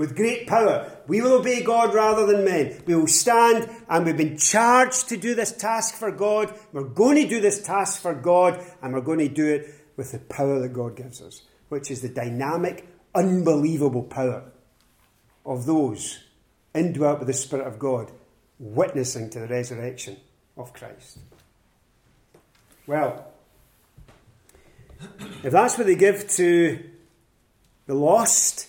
[0.00, 0.90] with great power.
[1.10, 2.84] We will obey God rather than men.
[2.86, 6.56] We will stand and we've been charged to do this task for God.
[6.72, 10.12] We're going to do this task for God and we're going to do it with
[10.12, 14.52] the power that God gives us, which is the dynamic, unbelievable power
[15.44, 16.20] of those
[16.76, 18.12] indwelt with the Spirit of God,
[18.60, 20.16] witnessing to the resurrection
[20.56, 21.18] of Christ.
[22.86, 23.32] Well,
[25.42, 26.88] if that's what they give to
[27.88, 28.68] the lost,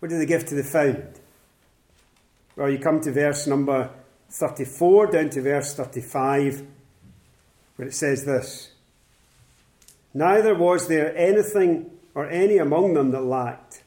[0.00, 1.19] what do they give to the found?
[2.60, 3.88] Well, you come to verse number
[4.28, 6.66] 34 down to verse 35,
[7.76, 8.72] where it says this
[10.12, 13.82] Neither was there anything or any among them that lacked.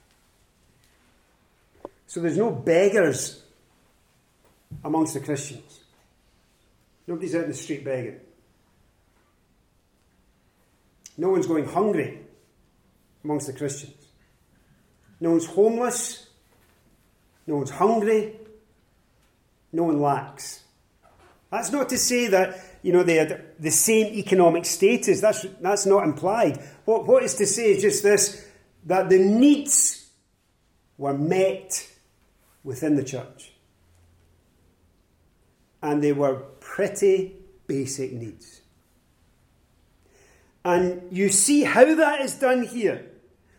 [2.08, 3.44] So there's no beggars
[4.84, 5.82] amongst the Christians.
[7.06, 8.22] Nobody's out in the street begging.
[11.16, 12.22] No one's going hungry
[13.24, 14.04] amongst the Christians.
[15.20, 16.26] No one's homeless.
[17.46, 18.40] No one's hungry.
[19.74, 20.64] No one lacks.
[21.52, 25.20] That's not to say that you know they had the same economic status.
[25.20, 26.64] That's that's not implied.
[26.86, 28.48] What what is to say is just this:
[28.86, 30.10] that the needs
[30.98, 31.90] were met
[32.64, 33.52] within the church.
[35.82, 37.36] And they were pretty
[37.68, 38.62] basic needs.
[40.64, 43.06] And you see how that is done here.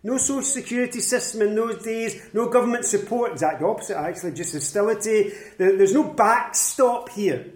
[0.04, 5.32] No social security system in those days, no government support, exact opposite actually, just hostility.
[5.56, 7.46] There's no backstop here.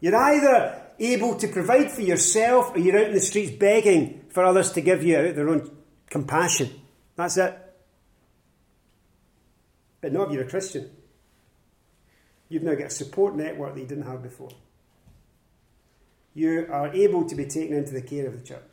[0.00, 4.44] You're either able to provide for yourself or you're out in the streets begging for
[4.44, 5.70] others to give you out their own
[6.10, 6.70] compassion.
[7.16, 7.58] That's it.
[10.02, 10.90] But not if you're a Christian.
[12.50, 14.50] You've now got a support network that you didn't have before.
[16.34, 18.69] You are able to be taken into the care of the church.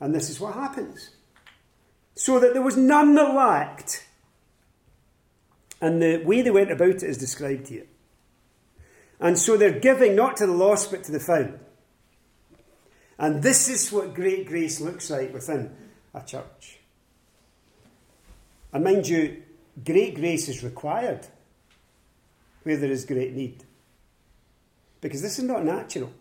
[0.00, 1.10] And this is what happens.
[2.14, 4.06] So that there was none that lacked.
[5.80, 7.86] And the way they went about it is described here.
[9.20, 11.58] And so they're giving not to the lost but to the found.
[13.18, 15.74] And this is what great grace looks like within
[16.14, 16.78] a church.
[18.72, 19.42] And mind you,
[19.84, 21.26] great grace is required
[22.62, 23.64] where there is great need.
[25.00, 26.12] Because this is not natural.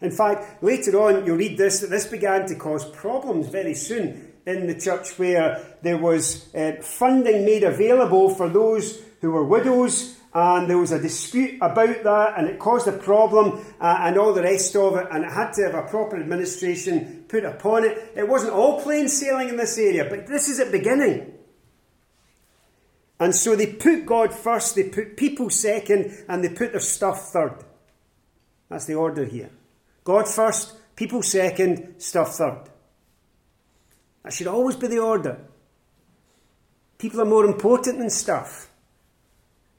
[0.00, 4.32] In fact, later on, you'll read this that this began to cause problems very soon
[4.46, 10.16] in the church where there was uh, funding made available for those who were widows,
[10.34, 14.34] and there was a dispute about that, and it caused a problem uh, and all
[14.34, 18.12] the rest of it, and it had to have a proper administration put upon it.
[18.14, 21.32] It wasn't all plain sailing in this area, but this is at beginning.
[23.18, 27.30] And so they put God first, they put people second, and they put their stuff
[27.32, 27.64] third.
[28.68, 29.50] That's the order here.
[30.06, 32.70] God first, people second, stuff third.
[34.22, 35.40] That should always be the order.
[36.96, 38.70] People are more important than stuff,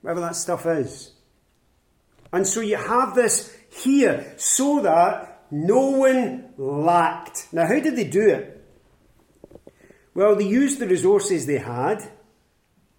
[0.01, 1.13] whatever that stuff is.
[2.33, 7.47] And so you have this here so that no one lacked.
[7.53, 8.65] Now, how did they do it?
[10.13, 12.03] Well, they used the resources they had,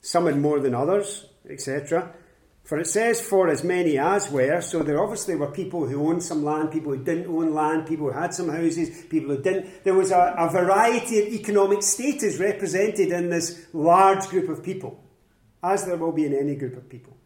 [0.01, 2.15] some had more than others, etc.
[2.69, 6.23] For it says, for as many as were, so there obviously were people who owned
[6.23, 9.85] some land, people who didn't own land, people who had some houses, people who didn't.
[9.85, 15.03] There was a, a variety of economic status represented in this large group of people,
[15.63, 17.17] as there will be in any group of people.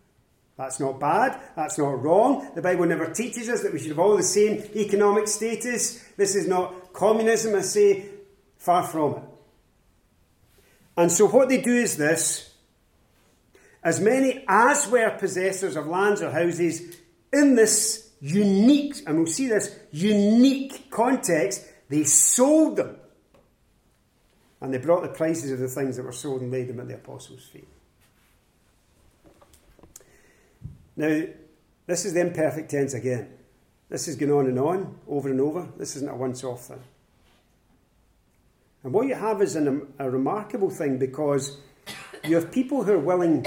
[0.57, 2.49] That's not bad, that's not wrong.
[2.55, 6.05] The Bible never teaches us that we should have all the same economic status.
[6.17, 8.05] This is not communism, I say,
[8.59, 9.23] far from it.
[10.97, 12.52] And so what they do is this
[13.83, 16.97] as many as were possessors of lands or houses
[17.33, 22.97] in this unique, and we'll see this unique context, they sold them.
[24.61, 26.87] And they brought the prices of the things that were sold and laid them at
[26.87, 27.67] the apostles' feet.
[30.95, 31.25] Now,
[31.87, 33.29] this is the imperfect tense again.
[33.89, 35.69] This is going on and on, over and over.
[35.77, 36.83] This isn't a once off thing.
[38.85, 41.59] And what you have is an, a remarkable thing because
[42.25, 43.45] you have people who are willing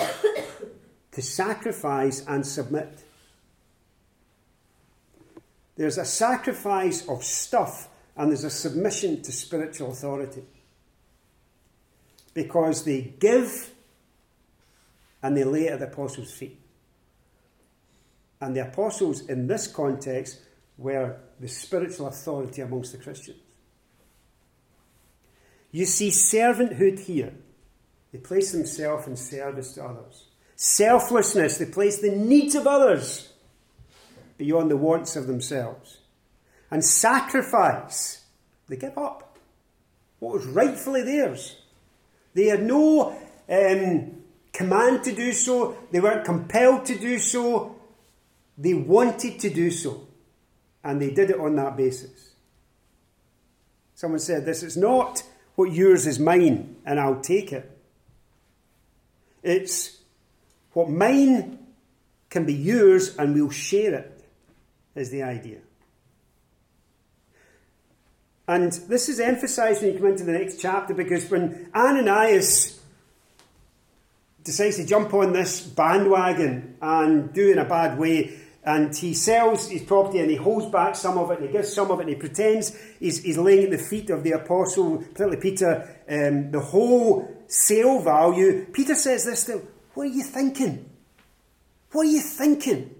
[1.12, 3.04] to sacrifice and submit.
[5.78, 10.44] There's a sacrifice of stuff and there's a submission to spiritual authority.
[12.34, 13.72] Because they give
[15.24, 16.60] and they lay at the apostles' feet.
[18.42, 20.40] And the apostles, in this context,
[20.78, 23.40] were the spiritual authority amongst the Christians.
[25.72, 27.34] You see servanthood here
[28.16, 30.24] they place themselves in service to others.
[30.56, 33.34] Selflessness, they place the needs of others
[34.38, 35.98] beyond the wants of themselves.
[36.72, 38.24] And sacrifice,
[38.70, 39.38] they give up
[40.20, 41.58] what was rightfully theirs.
[42.34, 43.18] They had no
[43.50, 44.22] um,
[44.54, 47.76] command to do so, they weren't compelled to do so,
[48.58, 50.08] they wanted to do so.
[50.86, 52.30] And they did it on that basis.
[53.94, 55.22] Someone said this it's not
[55.56, 57.74] what yours is mine, and I'll take it.
[59.46, 59.98] It's
[60.74, 61.60] what mine
[62.32, 64.24] can be yours and we'll share it,
[64.96, 65.60] is the idea.
[68.48, 72.80] And this is emphasized when you come into the next chapter because when Ananias
[74.44, 79.70] decides to jump on this bandwagon and do in a bad way, and he sells
[79.70, 82.04] his property and he holds back some of it and he gives some of it
[82.04, 86.50] and he pretends he's, he's laying at the feet of the apostle, particularly Peter, um,
[86.50, 88.66] the whole sale value.
[88.74, 90.90] Peter says this to him, What are you thinking?
[91.92, 92.96] What are you thinking?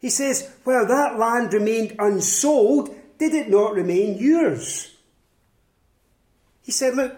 [0.00, 2.92] He says, Well, that land remained unsold.
[3.18, 4.92] Did it not remain yours?
[6.62, 7.16] He said, Look,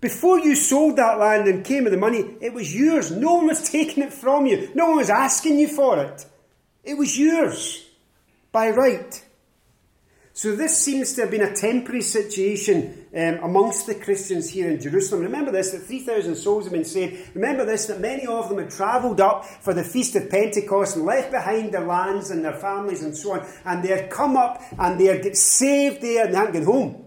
[0.00, 3.10] before you sold that land and came with the money, it was yours.
[3.10, 4.70] No one was taking it from you.
[4.76, 6.26] No one was asking you for it.
[6.84, 7.86] It was yours
[8.52, 9.24] by right.
[10.32, 14.80] So this seems to have been a temporary situation um, amongst the Christians here in
[14.80, 15.22] Jerusalem.
[15.22, 17.34] Remember this, that 3,000 souls have been saved.
[17.34, 21.04] Remember this, that many of them had travelled up for the Feast of Pentecost and
[21.04, 23.46] left behind their lands and their families and so on.
[23.66, 26.64] And they had come up and they had get saved there and they hadn't gone
[26.64, 27.06] home.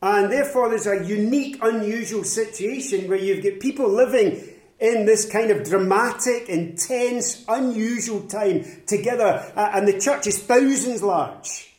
[0.00, 4.42] And therefore there's a unique, unusual situation where you've got people living
[4.80, 11.02] in this kind of dramatic, intense, unusual time together, uh, and the church is thousands
[11.02, 11.74] large.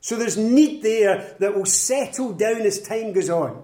[0.00, 3.62] So there's need there that will settle down as time goes on.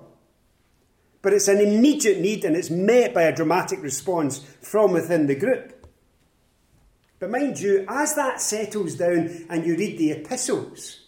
[1.22, 5.36] But it's an immediate need and it's met by a dramatic response from within the
[5.36, 5.86] group.
[7.20, 11.02] But mind you, as that settles down and you read the epistles,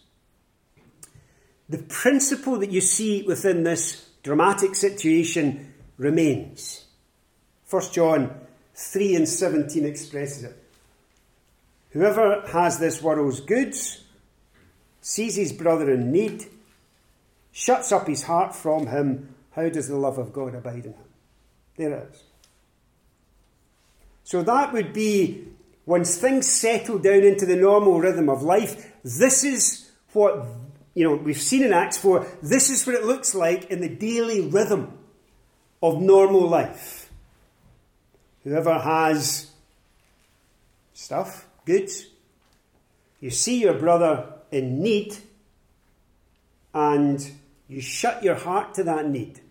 [1.67, 6.85] the principle that you see within this dramatic situation remains.
[7.69, 8.33] 1 John
[8.75, 10.63] 3 and 17 expresses it.
[11.91, 14.03] Whoever has this world's goods,
[15.01, 16.45] sees his brother in need,
[17.51, 21.05] shuts up his heart from him, how does the love of God abide in him?
[21.77, 22.23] There it is.
[24.23, 25.47] So that would be
[25.85, 30.45] once things settle down into the normal rhythm of life, this is what
[30.95, 33.89] you know we've seen in Acts 4, this is what it looks like in the
[33.89, 34.97] daily rhythm
[35.81, 37.11] of normal life.
[38.43, 39.51] Whoever has
[40.93, 42.07] stuff, goods,
[43.19, 45.17] you see your brother in need
[46.73, 47.31] and
[47.67, 49.41] you shut your heart to that need.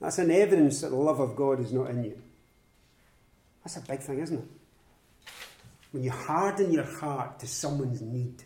[0.00, 2.22] That's an evidence that the love of God is not in you.
[3.62, 5.32] That's a big thing, isn't it?
[5.92, 8.42] When you harden your heart to someone's need,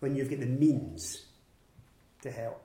[0.00, 1.24] when you've got the means
[2.22, 2.63] to help.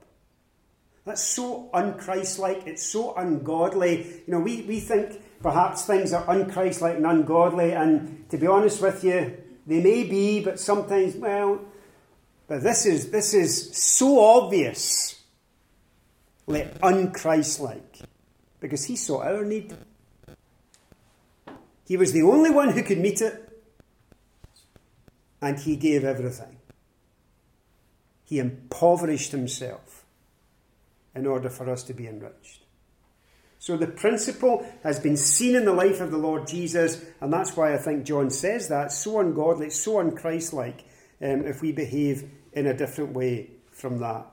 [1.04, 4.22] That's so unchristlike, it's so ungodly.
[4.26, 8.82] You know, we, we think perhaps things are unchristlike and ungodly, and to be honest
[8.82, 9.36] with you,
[9.66, 11.60] they may be, but sometimes, well,
[12.48, 15.22] but this is this is so obvious,
[16.46, 18.02] like unchristlike,
[18.58, 19.74] because he saw our need.
[21.86, 23.62] He was the only one who could meet it,
[25.40, 26.58] and he gave everything.
[28.24, 29.99] He impoverished himself
[31.14, 32.62] in order for us to be enriched.
[33.58, 37.56] So the principle has been seen in the life of the Lord Jesus, and that's
[37.56, 38.90] why I think John says that.
[38.90, 40.80] So ungodly, so unchristlike
[41.20, 44.26] um, if we behave in a different way from that.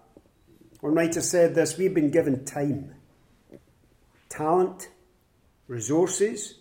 [0.80, 2.96] One writer said this we've been given time,
[4.30, 4.88] talent,
[5.68, 6.56] resources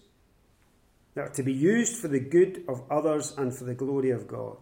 [1.14, 4.26] that are to be used for the good of others and for the glory of
[4.26, 4.56] God.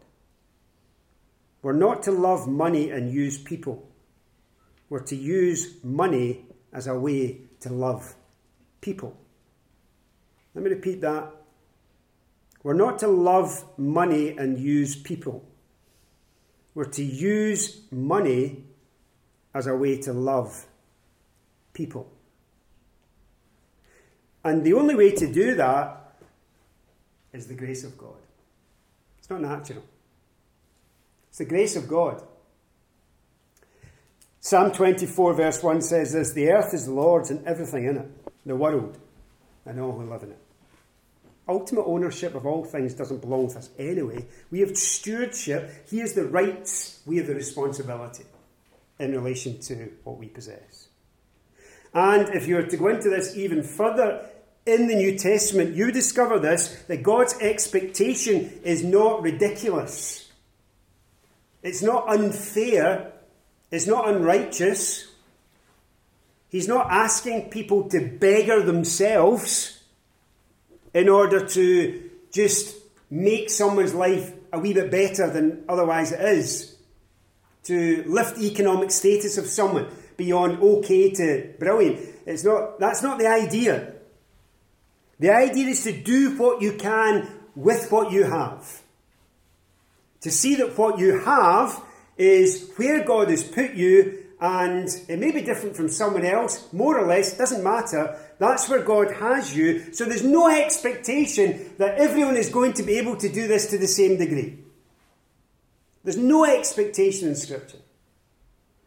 [1.62, 3.88] We're not to love money and use people
[4.88, 8.14] were to use money as a way to love
[8.80, 9.16] people.
[10.54, 11.30] Let me repeat that.
[12.62, 15.44] We're not to love money and use people.
[16.74, 18.64] We're to use money
[19.54, 20.66] as a way to love
[21.72, 22.10] people.
[24.42, 26.16] And the only way to do that
[27.32, 28.16] is the grace of God.
[29.18, 29.82] It's not natural.
[31.28, 32.22] It's the grace of God.
[34.44, 38.10] Psalm 24, verse 1 says this The earth is the Lord's and everything in it,
[38.44, 38.98] the world
[39.64, 40.38] and all who live in it.
[41.48, 44.26] Ultimate ownership of all things doesn't belong to us anyway.
[44.50, 45.88] We have stewardship.
[45.88, 48.24] He has the rights, we have the responsibility
[48.98, 50.88] in relation to what we possess.
[51.94, 54.28] And if you were to go into this even further
[54.66, 60.30] in the New Testament, you discover this that God's expectation is not ridiculous.
[61.62, 63.13] It's not unfair
[63.74, 65.08] is not unrighteous.
[66.48, 69.82] He's not asking people to beggar themselves
[70.94, 72.76] in order to just
[73.10, 76.76] make someone's life a wee bit better than otherwise it is.
[77.64, 81.98] To lift the economic status of someone beyond okay to brilliant.
[82.26, 83.94] It's not, that's not the idea.
[85.18, 88.82] The idea is to do what you can with what you have.
[90.20, 91.82] To see that what you have
[92.16, 96.98] is where God has put you, and it may be different from someone else, more
[96.98, 98.18] or less, doesn't matter.
[98.38, 99.92] That's where God has you.
[99.92, 103.78] So there's no expectation that everyone is going to be able to do this to
[103.78, 104.58] the same degree.
[106.02, 107.78] There's no expectation in Scripture.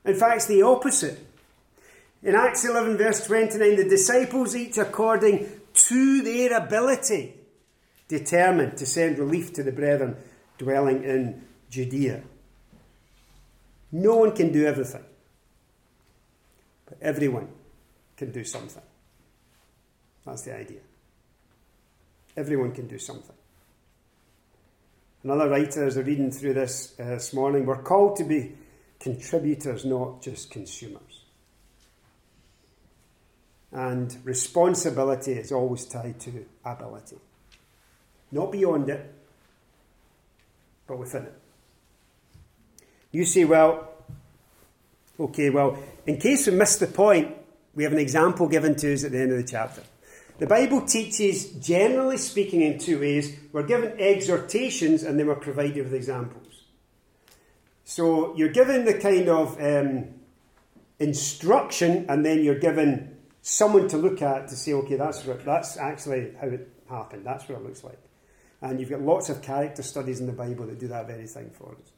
[0.05, 1.19] In fact, it's the opposite.
[2.23, 7.33] In Acts 11, verse 29, the disciples, each according to their ability,
[8.07, 10.15] determined to send relief to the brethren
[10.57, 12.23] dwelling in Judea.
[13.91, 15.03] No one can do everything,
[16.85, 17.47] but everyone
[18.15, 18.83] can do something.
[20.25, 20.81] That's the idea.
[22.35, 23.35] Everyone can do something.
[25.23, 28.53] Another writer, as I'm reading through this uh, this morning, we're called to be
[28.99, 31.25] contributors, not just consumers.
[33.71, 37.17] And responsibility is always tied to ability.
[38.31, 39.13] Not beyond it,
[40.87, 41.41] but within it.
[43.11, 43.89] You say, well,
[45.19, 47.35] okay, well, in case we missed the point,
[47.75, 49.83] we have an example given to us at the end of the chapter.
[50.39, 53.35] The Bible teaches, generally speaking, in two ways.
[53.51, 56.63] We're given exhortations and then we're provided with examples.
[57.85, 60.09] So you're given the kind of um,
[60.99, 66.33] instruction and then you're given someone to look at to say, okay, that's, that's actually
[66.39, 67.25] how it happened.
[67.25, 67.99] That's what it looks like.
[68.61, 71.49] And you've got lots of character studies in the Bible that do that very thing
[71.51, 71.91] for us.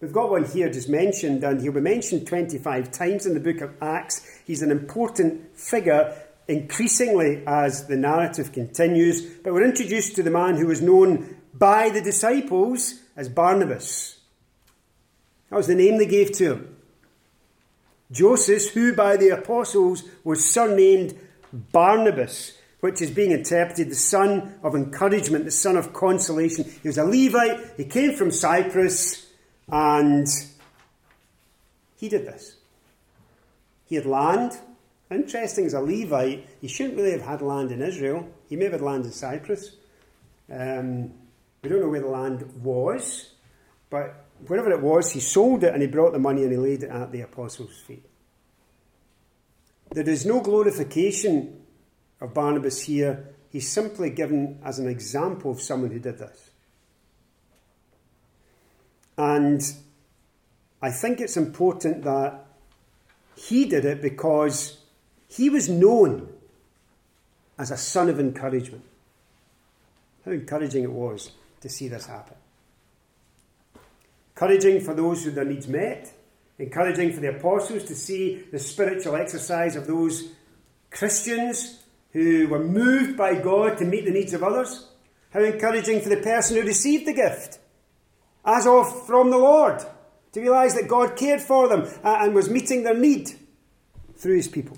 [0.00, 3.60] We've got one here just mentioned, and he'll be mentioned 25 times in the book
[3.60, 4.26] of Acts.
[4.46, 6.16] He's an important figure
[6.48, 9.22] increasingly as the narrative continues.
[9.22, 14.18] But we're introduced to the man who was known by the disciples as Barnabas.
[15.50, 16.76] That was the name they gave to him.
[18.10, 21.14] Joseph, who by the apostles was surnamed
[21.52, 26.64] Barnabas, which is being interpreted the son of encouragement, the son of consolation.
[26.82, 29.29] He was a Levite, he came from Cyprus,
[29.70, 30.26] and
[31.96, 32.56] he did this.
[33.86, 34.58] He had land.
[35.10, 38.28] Interesting, as a Levite, he shouldn't really have had land in Israel.
[38.48, 39.76] He may have had land in Cyprus.
[40.50, 41.12] Um,
[41.62, 43.32] we don't know where the land was,
[43.90, 46.84] but wherever it was, he sold it and he brought the money and he laid
[46.84, 48.04] it at the apostles' feet.
[49.90, 51.60] There is no glorification
[52.20, 53.30] of Barnabas here.
[53.50, 56.49] He's simply given as an example of someone who did this.
[59.20, 59.62] And
[60.80, 62.46] I think it's important that
[63.36, 64.78] he did it because
[65.28, 66.32] he was known
[67.58, 68.82] as a son of encouragement.
[70.24, 72.34] How encouraging it was to see this happen.
[74.34, 76.14] Encouraging for those who their needs met,
[76.58, 80.30] encouraging for the apostles to see the spiritual exercise of those
[80.90, 81.82] Christians
[82.14, 84.88] who were moved by God to meet the needs of others.
[85.28, 87.58] How encouraging for the person who received the gift
[88.44, 89.82] as of from the Lord,
[90.32, 93.30] to realize that God cared for them uh, and was meeting their need
[94.16, 94.76] through his people.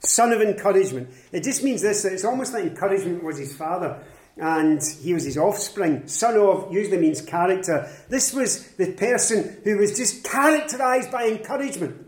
[0.00, 1.10] Son of encouragement.
[1.32, 4.02] It just means this it's almost like encouragement was his father
[4.36, 6.06] and he was his offspring.
[6.06, 7.90] Son of usually means character.
[8.08, 12.06] This was the person who was just characterized by encouragement.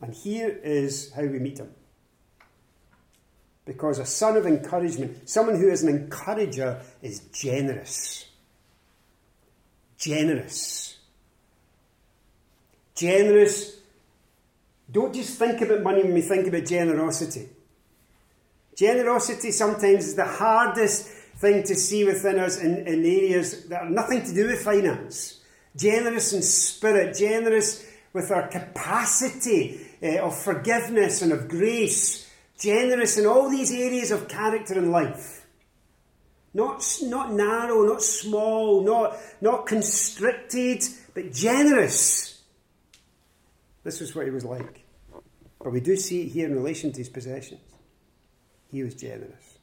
[0.00, 1.70] And here is how we meet him.
[3.66, 8.27] Because a son of encouragement, someone who is an encourager, is generous
[9.98, 10.98] generous.
[12.94, 13.80] Generous.
[14.90, 17.48] Don't just think about money when we think about generosity.
[18.74, 23.90] Generosity sometimes is the hardest thing to see within us in, in areas that have
[23.90, 25.40] nothing to do with finance.
[25.76, 33.26] Generous in spirit, generous with our capacity uh, of forgiveness and of grace, generous in
[33.26, 35.37] all these areas of character and life.
[36.58, 40.82] Not, not narrow, not small, not, not constricted,
[41.14, 42.42] but generous.
[43.84, 44.82] This was what he was like.
[45.60, 47.60] But we do see it here in relation to his possessions.
[48.72, 49.58] He was generous.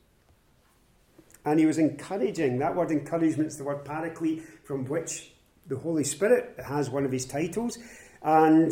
[1.44, 2.60] And he was encouraging.
[2.60, 5.34] That word encouragement is the word paraclete, from which
[5.68, 7.78] the Holy Spirit has one of his titles.
[8.24, 8.72] And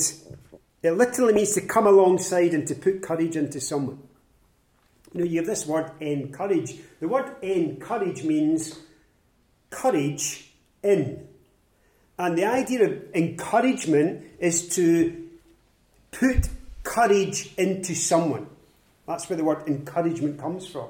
[0.81, 3.99] it literally means to come alongside and to put courage into someone.
[5.13, 6.75] You you have this word encourage.
[6.99, 8.79] The word encourage means
[9.69, 10.51] courage
[10.81, 11.27] in.
[12.17, 15.29] And the idea of encouragement is to
[16.11, 16.49] put
[16.83, 18.47] courage into someone.
[19.07, 20.89] That's where the word encouragement comes from.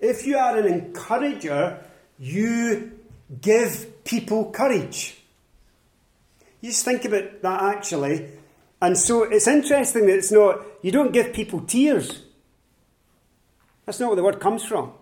[0.00, 1.82] If you are an encourager,
[2.18, 2.92] you
[3.40, 5.18] give people courage.
[6.60, 8.28] You just think about that actually.
[8.80, 12.22] And so it's interesting that it's not, you don't give people tears.
[13.86, 14.92] That's not where the word comes from.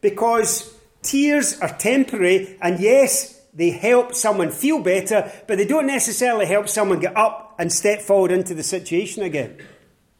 [0.00, 0.72] Because
[1.02, 6.68] tears are temporary, and yes, they help someone feel better, but they don't necessarily help
[6.68, 9.58] someone get up and step forward into the situation again,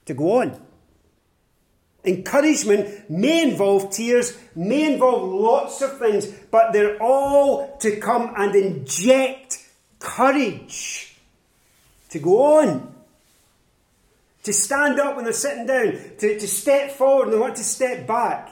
[0.04, 0.60] to go on.
[2.04, 8.56] Encouragement may involve tears, may involve lots of things, but they're all to come and
[8.56, 9.64] inject
[10.00, 11.16] courage
[12.10, 12.91] to go on
[14.42, 17.64] to stand up when they're sitting down, to, to step forward when they want to
[17.64, 18.50] step back,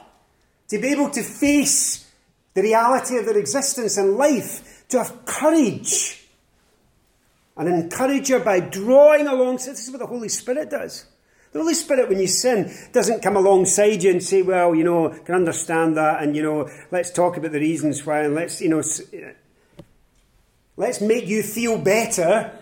[0.68, 2.10] to be able to face
[2.54, 6.24] the reality of their existence and life, to have courage.
[7.56, 11.06] An encourager by drawing alongside, this is what the Holy Spirit does.
[11.52, 15.12] The Holy Spirit, when you sin, doesn't come alongside you and say, well, you know,
[15.12, 18.60] I can understand that, and, you know, let's talk about the reasons why, and let's,
[18.60, 18.82] you know,
[20.76, 22.56] let's make you feel better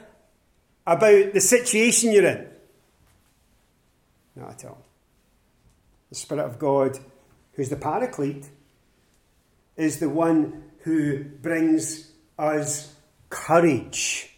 [0.87, 2.49] about the situation you're in.
[4.39, 4.85] Not at all.
[6.11, 6.99] The Spirit of God,
[7.53, 8.49] who's the paraclete,
[9.77, 12.95] is the one who brings us
[13.31, 14.31] courage.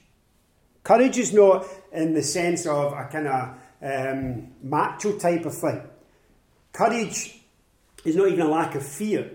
[0.83, 5.83] Courage is not in the sense of a kind of um, macho type of thing.
[6.73, 7.41] Courage
[8.05, 9.31] is not even a lack of fear.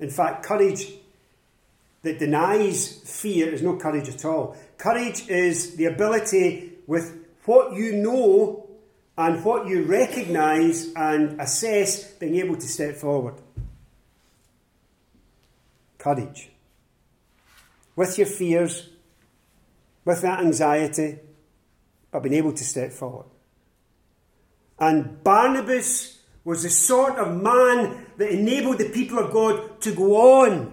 [0.00, 0.92] In fact, courage
[2.02, 4.56] that denies fear is no courage at all.
[4.76, 8.61] Courage is the ability with what you know
[9.16, 13.34] and what you recognize and assess, being able to step forward.
[15.98, 16.50] Courage.
[17.94, 18.88] With your fears,
[20.04, 21.18] with that anxiety,
[22.10, 23.26] but being able to step forward.
[24.78, 30.40] And Barnabas was the sort of man that enabled the people of God to go
[30.42, 30.72] on.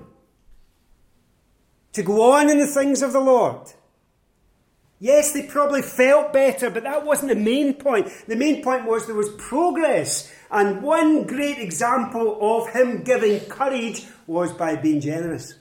[1.93, 3.71] To go on in the things of the Lord.
[4.99, 8.09] Yes, they probably felt better, but that wasn't the main point.
[8.27, 10.31] The main point was there was progress.
[10.51, 15.55] And one great example of him giving courage was by being generous.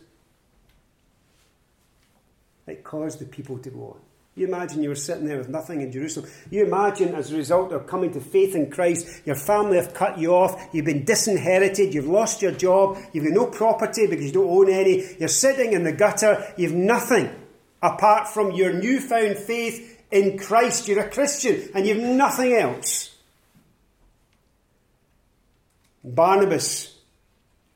[2.66, 4.00] It caused the people to go on.
[4.34, 6.30] You imagine you were sitting there with nothing in Jerusalem.
[6.50, 10.18] You imagine as a result of coming to faith in Christ, your family have cut
[10.18, 14.32] you off, you've been disinherited, you've lost your job, you've got no property because you
[14.32, 17.34] don't own any, you're sitting in the gutter, you've nothing
[17.82, 20.88] apart from your newfound faith in Christ.
[20.88, 23.14] You're a Christian and you've nothing else.
[26.04, 26.96] Barnabas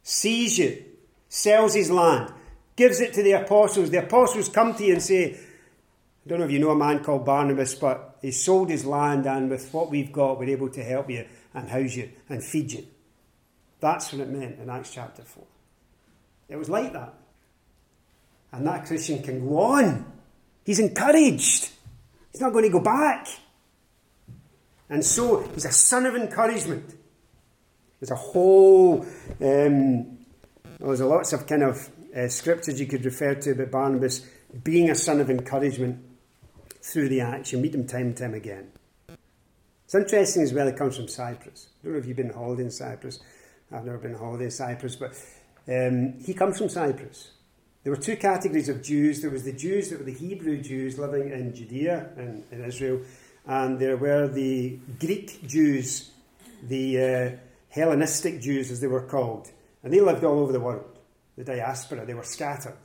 [0.03, 0.85] sees you,
[1.29, 2.33] sells his land,
[2.77, 3.91] gives it to the apostles.
[3.91, 7.03] The apostles come to you and say, I don't know if you know a man
[7.03, 10.83] called Barnabas, but he sold his land, and with what we've got, we're able to
[10.83, 12.87] help you and house you and feed you.
[13.81, 15.45] That's what it meant in Acts chapter 4.
[16.49, 17.15] It was like that.
[18.53, 20.05] And that Christian can go on.
[20.65, 21.71] He's encouraged.
[22.31, 23.29] He's not going to go back.
[24.89, 26.95] And so he's a son of encouragement.
[27.99, 29.07] There's a whole,
[29.41, 30.19] um,
[30.79, 34.27] there's lots of kind of uh, scriptures you could refer to about Barnabas
[34.63, 36.05] being a son of encouragement
[36.83, 37.53] through the Acts.
[37.53, 38.71] You meet him time and time again.
[39.85, 41.69] It's interesting as well, it comes from Cyprus.
[41.81, 43.21] I don't know if you've been in Cyprus.
[43.71, 45.13] I've never been in Cyprus, but
[45.69, 47.31] um, he comes from Cyprus.
[47.83, 49.23] There were two categories of Jews.
[49.23, 53.01] There was the Jews that were the Hebrew Jews living in Judea and in Israel,
[53.47, 56.11] and there were the Greek Jews,
[56.63, 57.31] the uh,
[57.71, 59.51] Hellenistic Jews as they were called,
[59.83, 60.99] and they lived all over the world.
[61.37, 62.77] The diaspora, they were scattered.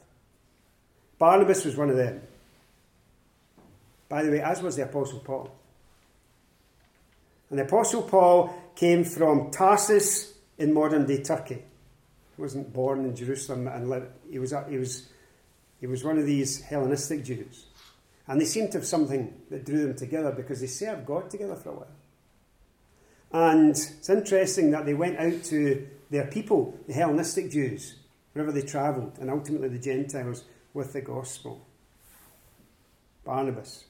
[1.19, 2.21] Barnabas was one of them.
[4.09, 5.51] By the way, as was the Apostle Paul.
[7.49, 11.63] And the Apostle Paul came from Tarsus in modern day Turkey.
[12.37, 15.09] He wasn't born in Jerusalem and lived, he was, he was,
[15.81, 17.65] he was one of these Hellenistic Jews.
[18.27, 21.55] And they seemed to have something that drew them together because they served God together
[21.55, 21.87] for a while.
[23.31, 27.95] And it's interesting that they went out to their people, the Hellenistic Jews,
[28.33, 31.65] wherever they travelled, and ultimately the Gentiles with the gospel.
[33.25, 33.85] Barnabas.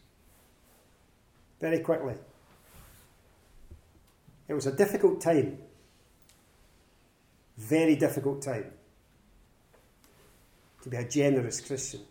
[1.60, 2.16] Very quickly.
[4.48, 5.58] It was a difficult time.
[7.58, 8.72] Very difficult time
[10.84, 12.02] to be a generous Christian.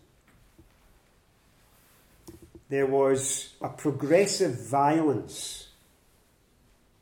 [2.69, 5.69] There was a progressive violence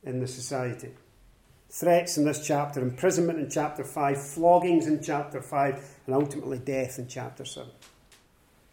[0.04, 0.92] in the society.
[1.70, 7.00] Threats in this chapter, imprisonment in chapter 5, floggings in chapter 5, and ultimately death
[7.00, 7.70] in chapter 7.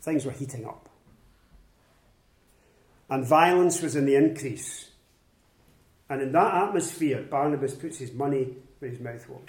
[0.03, 0.89] Things were heating up.
[3.09, 4.91] And violence was in the increase.
[6.09, 9.43] And in that atmosphere, Barnabas puts his money where his mouth was.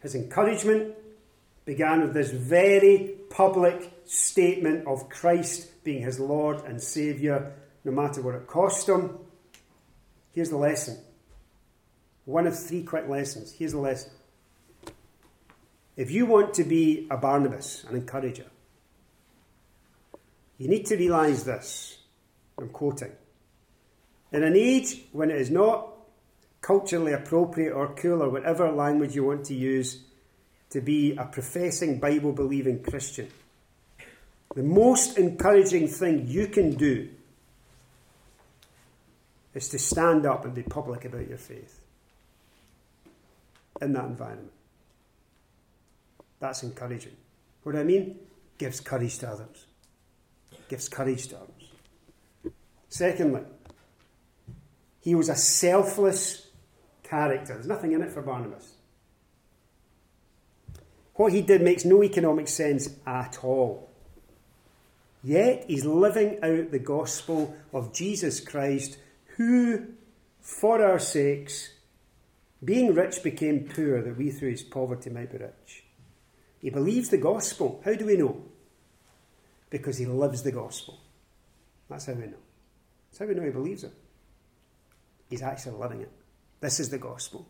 [0.00, 0.94] His encouragement
[1.64, 7.52] began with this very public statement of Christ being his Lord and Saviour,
[7.84, 9.18] no matter what it cost him.
[10.32, 10.98] Here's the lesson.
[12.26, 13.52] One of three quick lessons.
[13.52, 14.10] Here's the lesson.
[15.96, 18.46] If you want to be a Barnabas, an encourager,
[20.58, 21.98] you need to realise this.
[22.58, 23.12] I'm quoting.
[24.30, 25.91] In an age when it is not
[26.62, 30.02] culturally appropriate or cool or whatever language you want to use
[30.70, 33.28] to be a professing Bible believing Christian,
[34.54, 37.08] the most encouraging thing you can do
[39.54, 41.80] is to stand up and be public about your faith
[43.80, 44.52] in that environment.
[46.40, 47.16] That's encouraging.
[47.62, 48.18] What do I mean?
[48.58, 49.66] Gives courage to others.
[50.68, 52.54] Gives courage to others.
[52.88, 53.42] Secondly,
[55.00, 56.41] he was a selfless
[57.12, 57.52] character.
[57.52, 58.72] There's nothing in it for Barnabas.
[61.14, 63.90] What he did makes no economic sense at all.
[65.22, 68.96] Yet he's living out the gospel of Jesus Christ,
[69.36, 69.88] who,
[70.40, 71.74] for our sakes,
[72.64, 75.84] being rich became poor, that we through his poverty might be rich.
[76.60, 77.82] He believes the gospel.
[77.84, 78.42] How do we know?
[79.68, 80.98] Because he lives the gospel.
[81.90, 82.42] That's how we know.
[83.10, 83.92] That's how we know he believes it.
[85.28, 86.21] He's actually living it.
[86.62, 87.44] This is the gospel.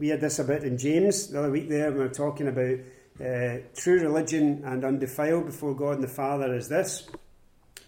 [0.00, 2.48] We had this a bit in James the other week there, when we were talking
[2.48, 2.78] about
[3.24, 7.08] uh, true religion and undefiled before God and the Father is this.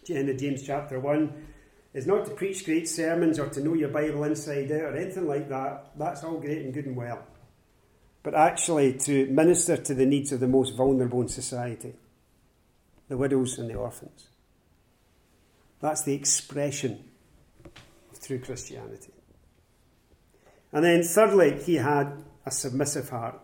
[0.08, 1.46] In the James chapter 1,
[1.92, 5.26] is not to preach great sermons or to know your Bible inside out or anything
[5.26, 5.90] like that.
[5.96, 7.26] That's all great and good and well.
[8.22, 11.94] But actually to minister to the needs of the most vulnerable in society
[13.08, 14.28] the widows and the orphans.
[15.80, 17.04] That's the expression
[18.26, 19.12] true Christianity.
[20.72, 23.40] And then, thirdly, he had a submissive heart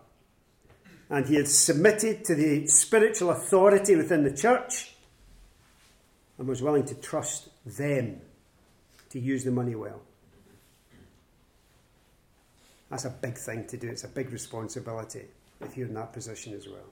[1.09, 4.95] and he had submitted to the spiritual authority within the church
[6.39, 8.21] and was willing to trust them
[9.11, 10.01] to use the money well.
[12.91, 13.89] That's a big thing to do.
[13.89, 15.27] It's a big responsibility
[15.61, 16.89] if you're in that position as well.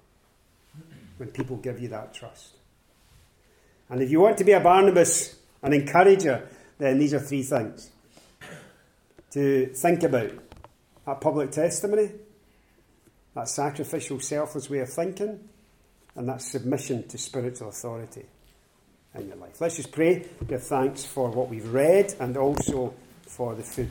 [1.17, 2.57] When people give you that trust.
[3.89, 6.49] And if you want to be a Barnabas, an encourager,
[6.79, 7.91] then these are three things
[9.31, 10.33] to think about
[11.07, 12.11] that public testimony,
[13.35, 15.49] that sacrificial, selfless way of thinking,
[16.15, 18.27] and that submission to spiritual authority
[19.15, 19.61] in your life.
[19.61, 23.87] Let's just pray, give thanks for what we've read and also for the food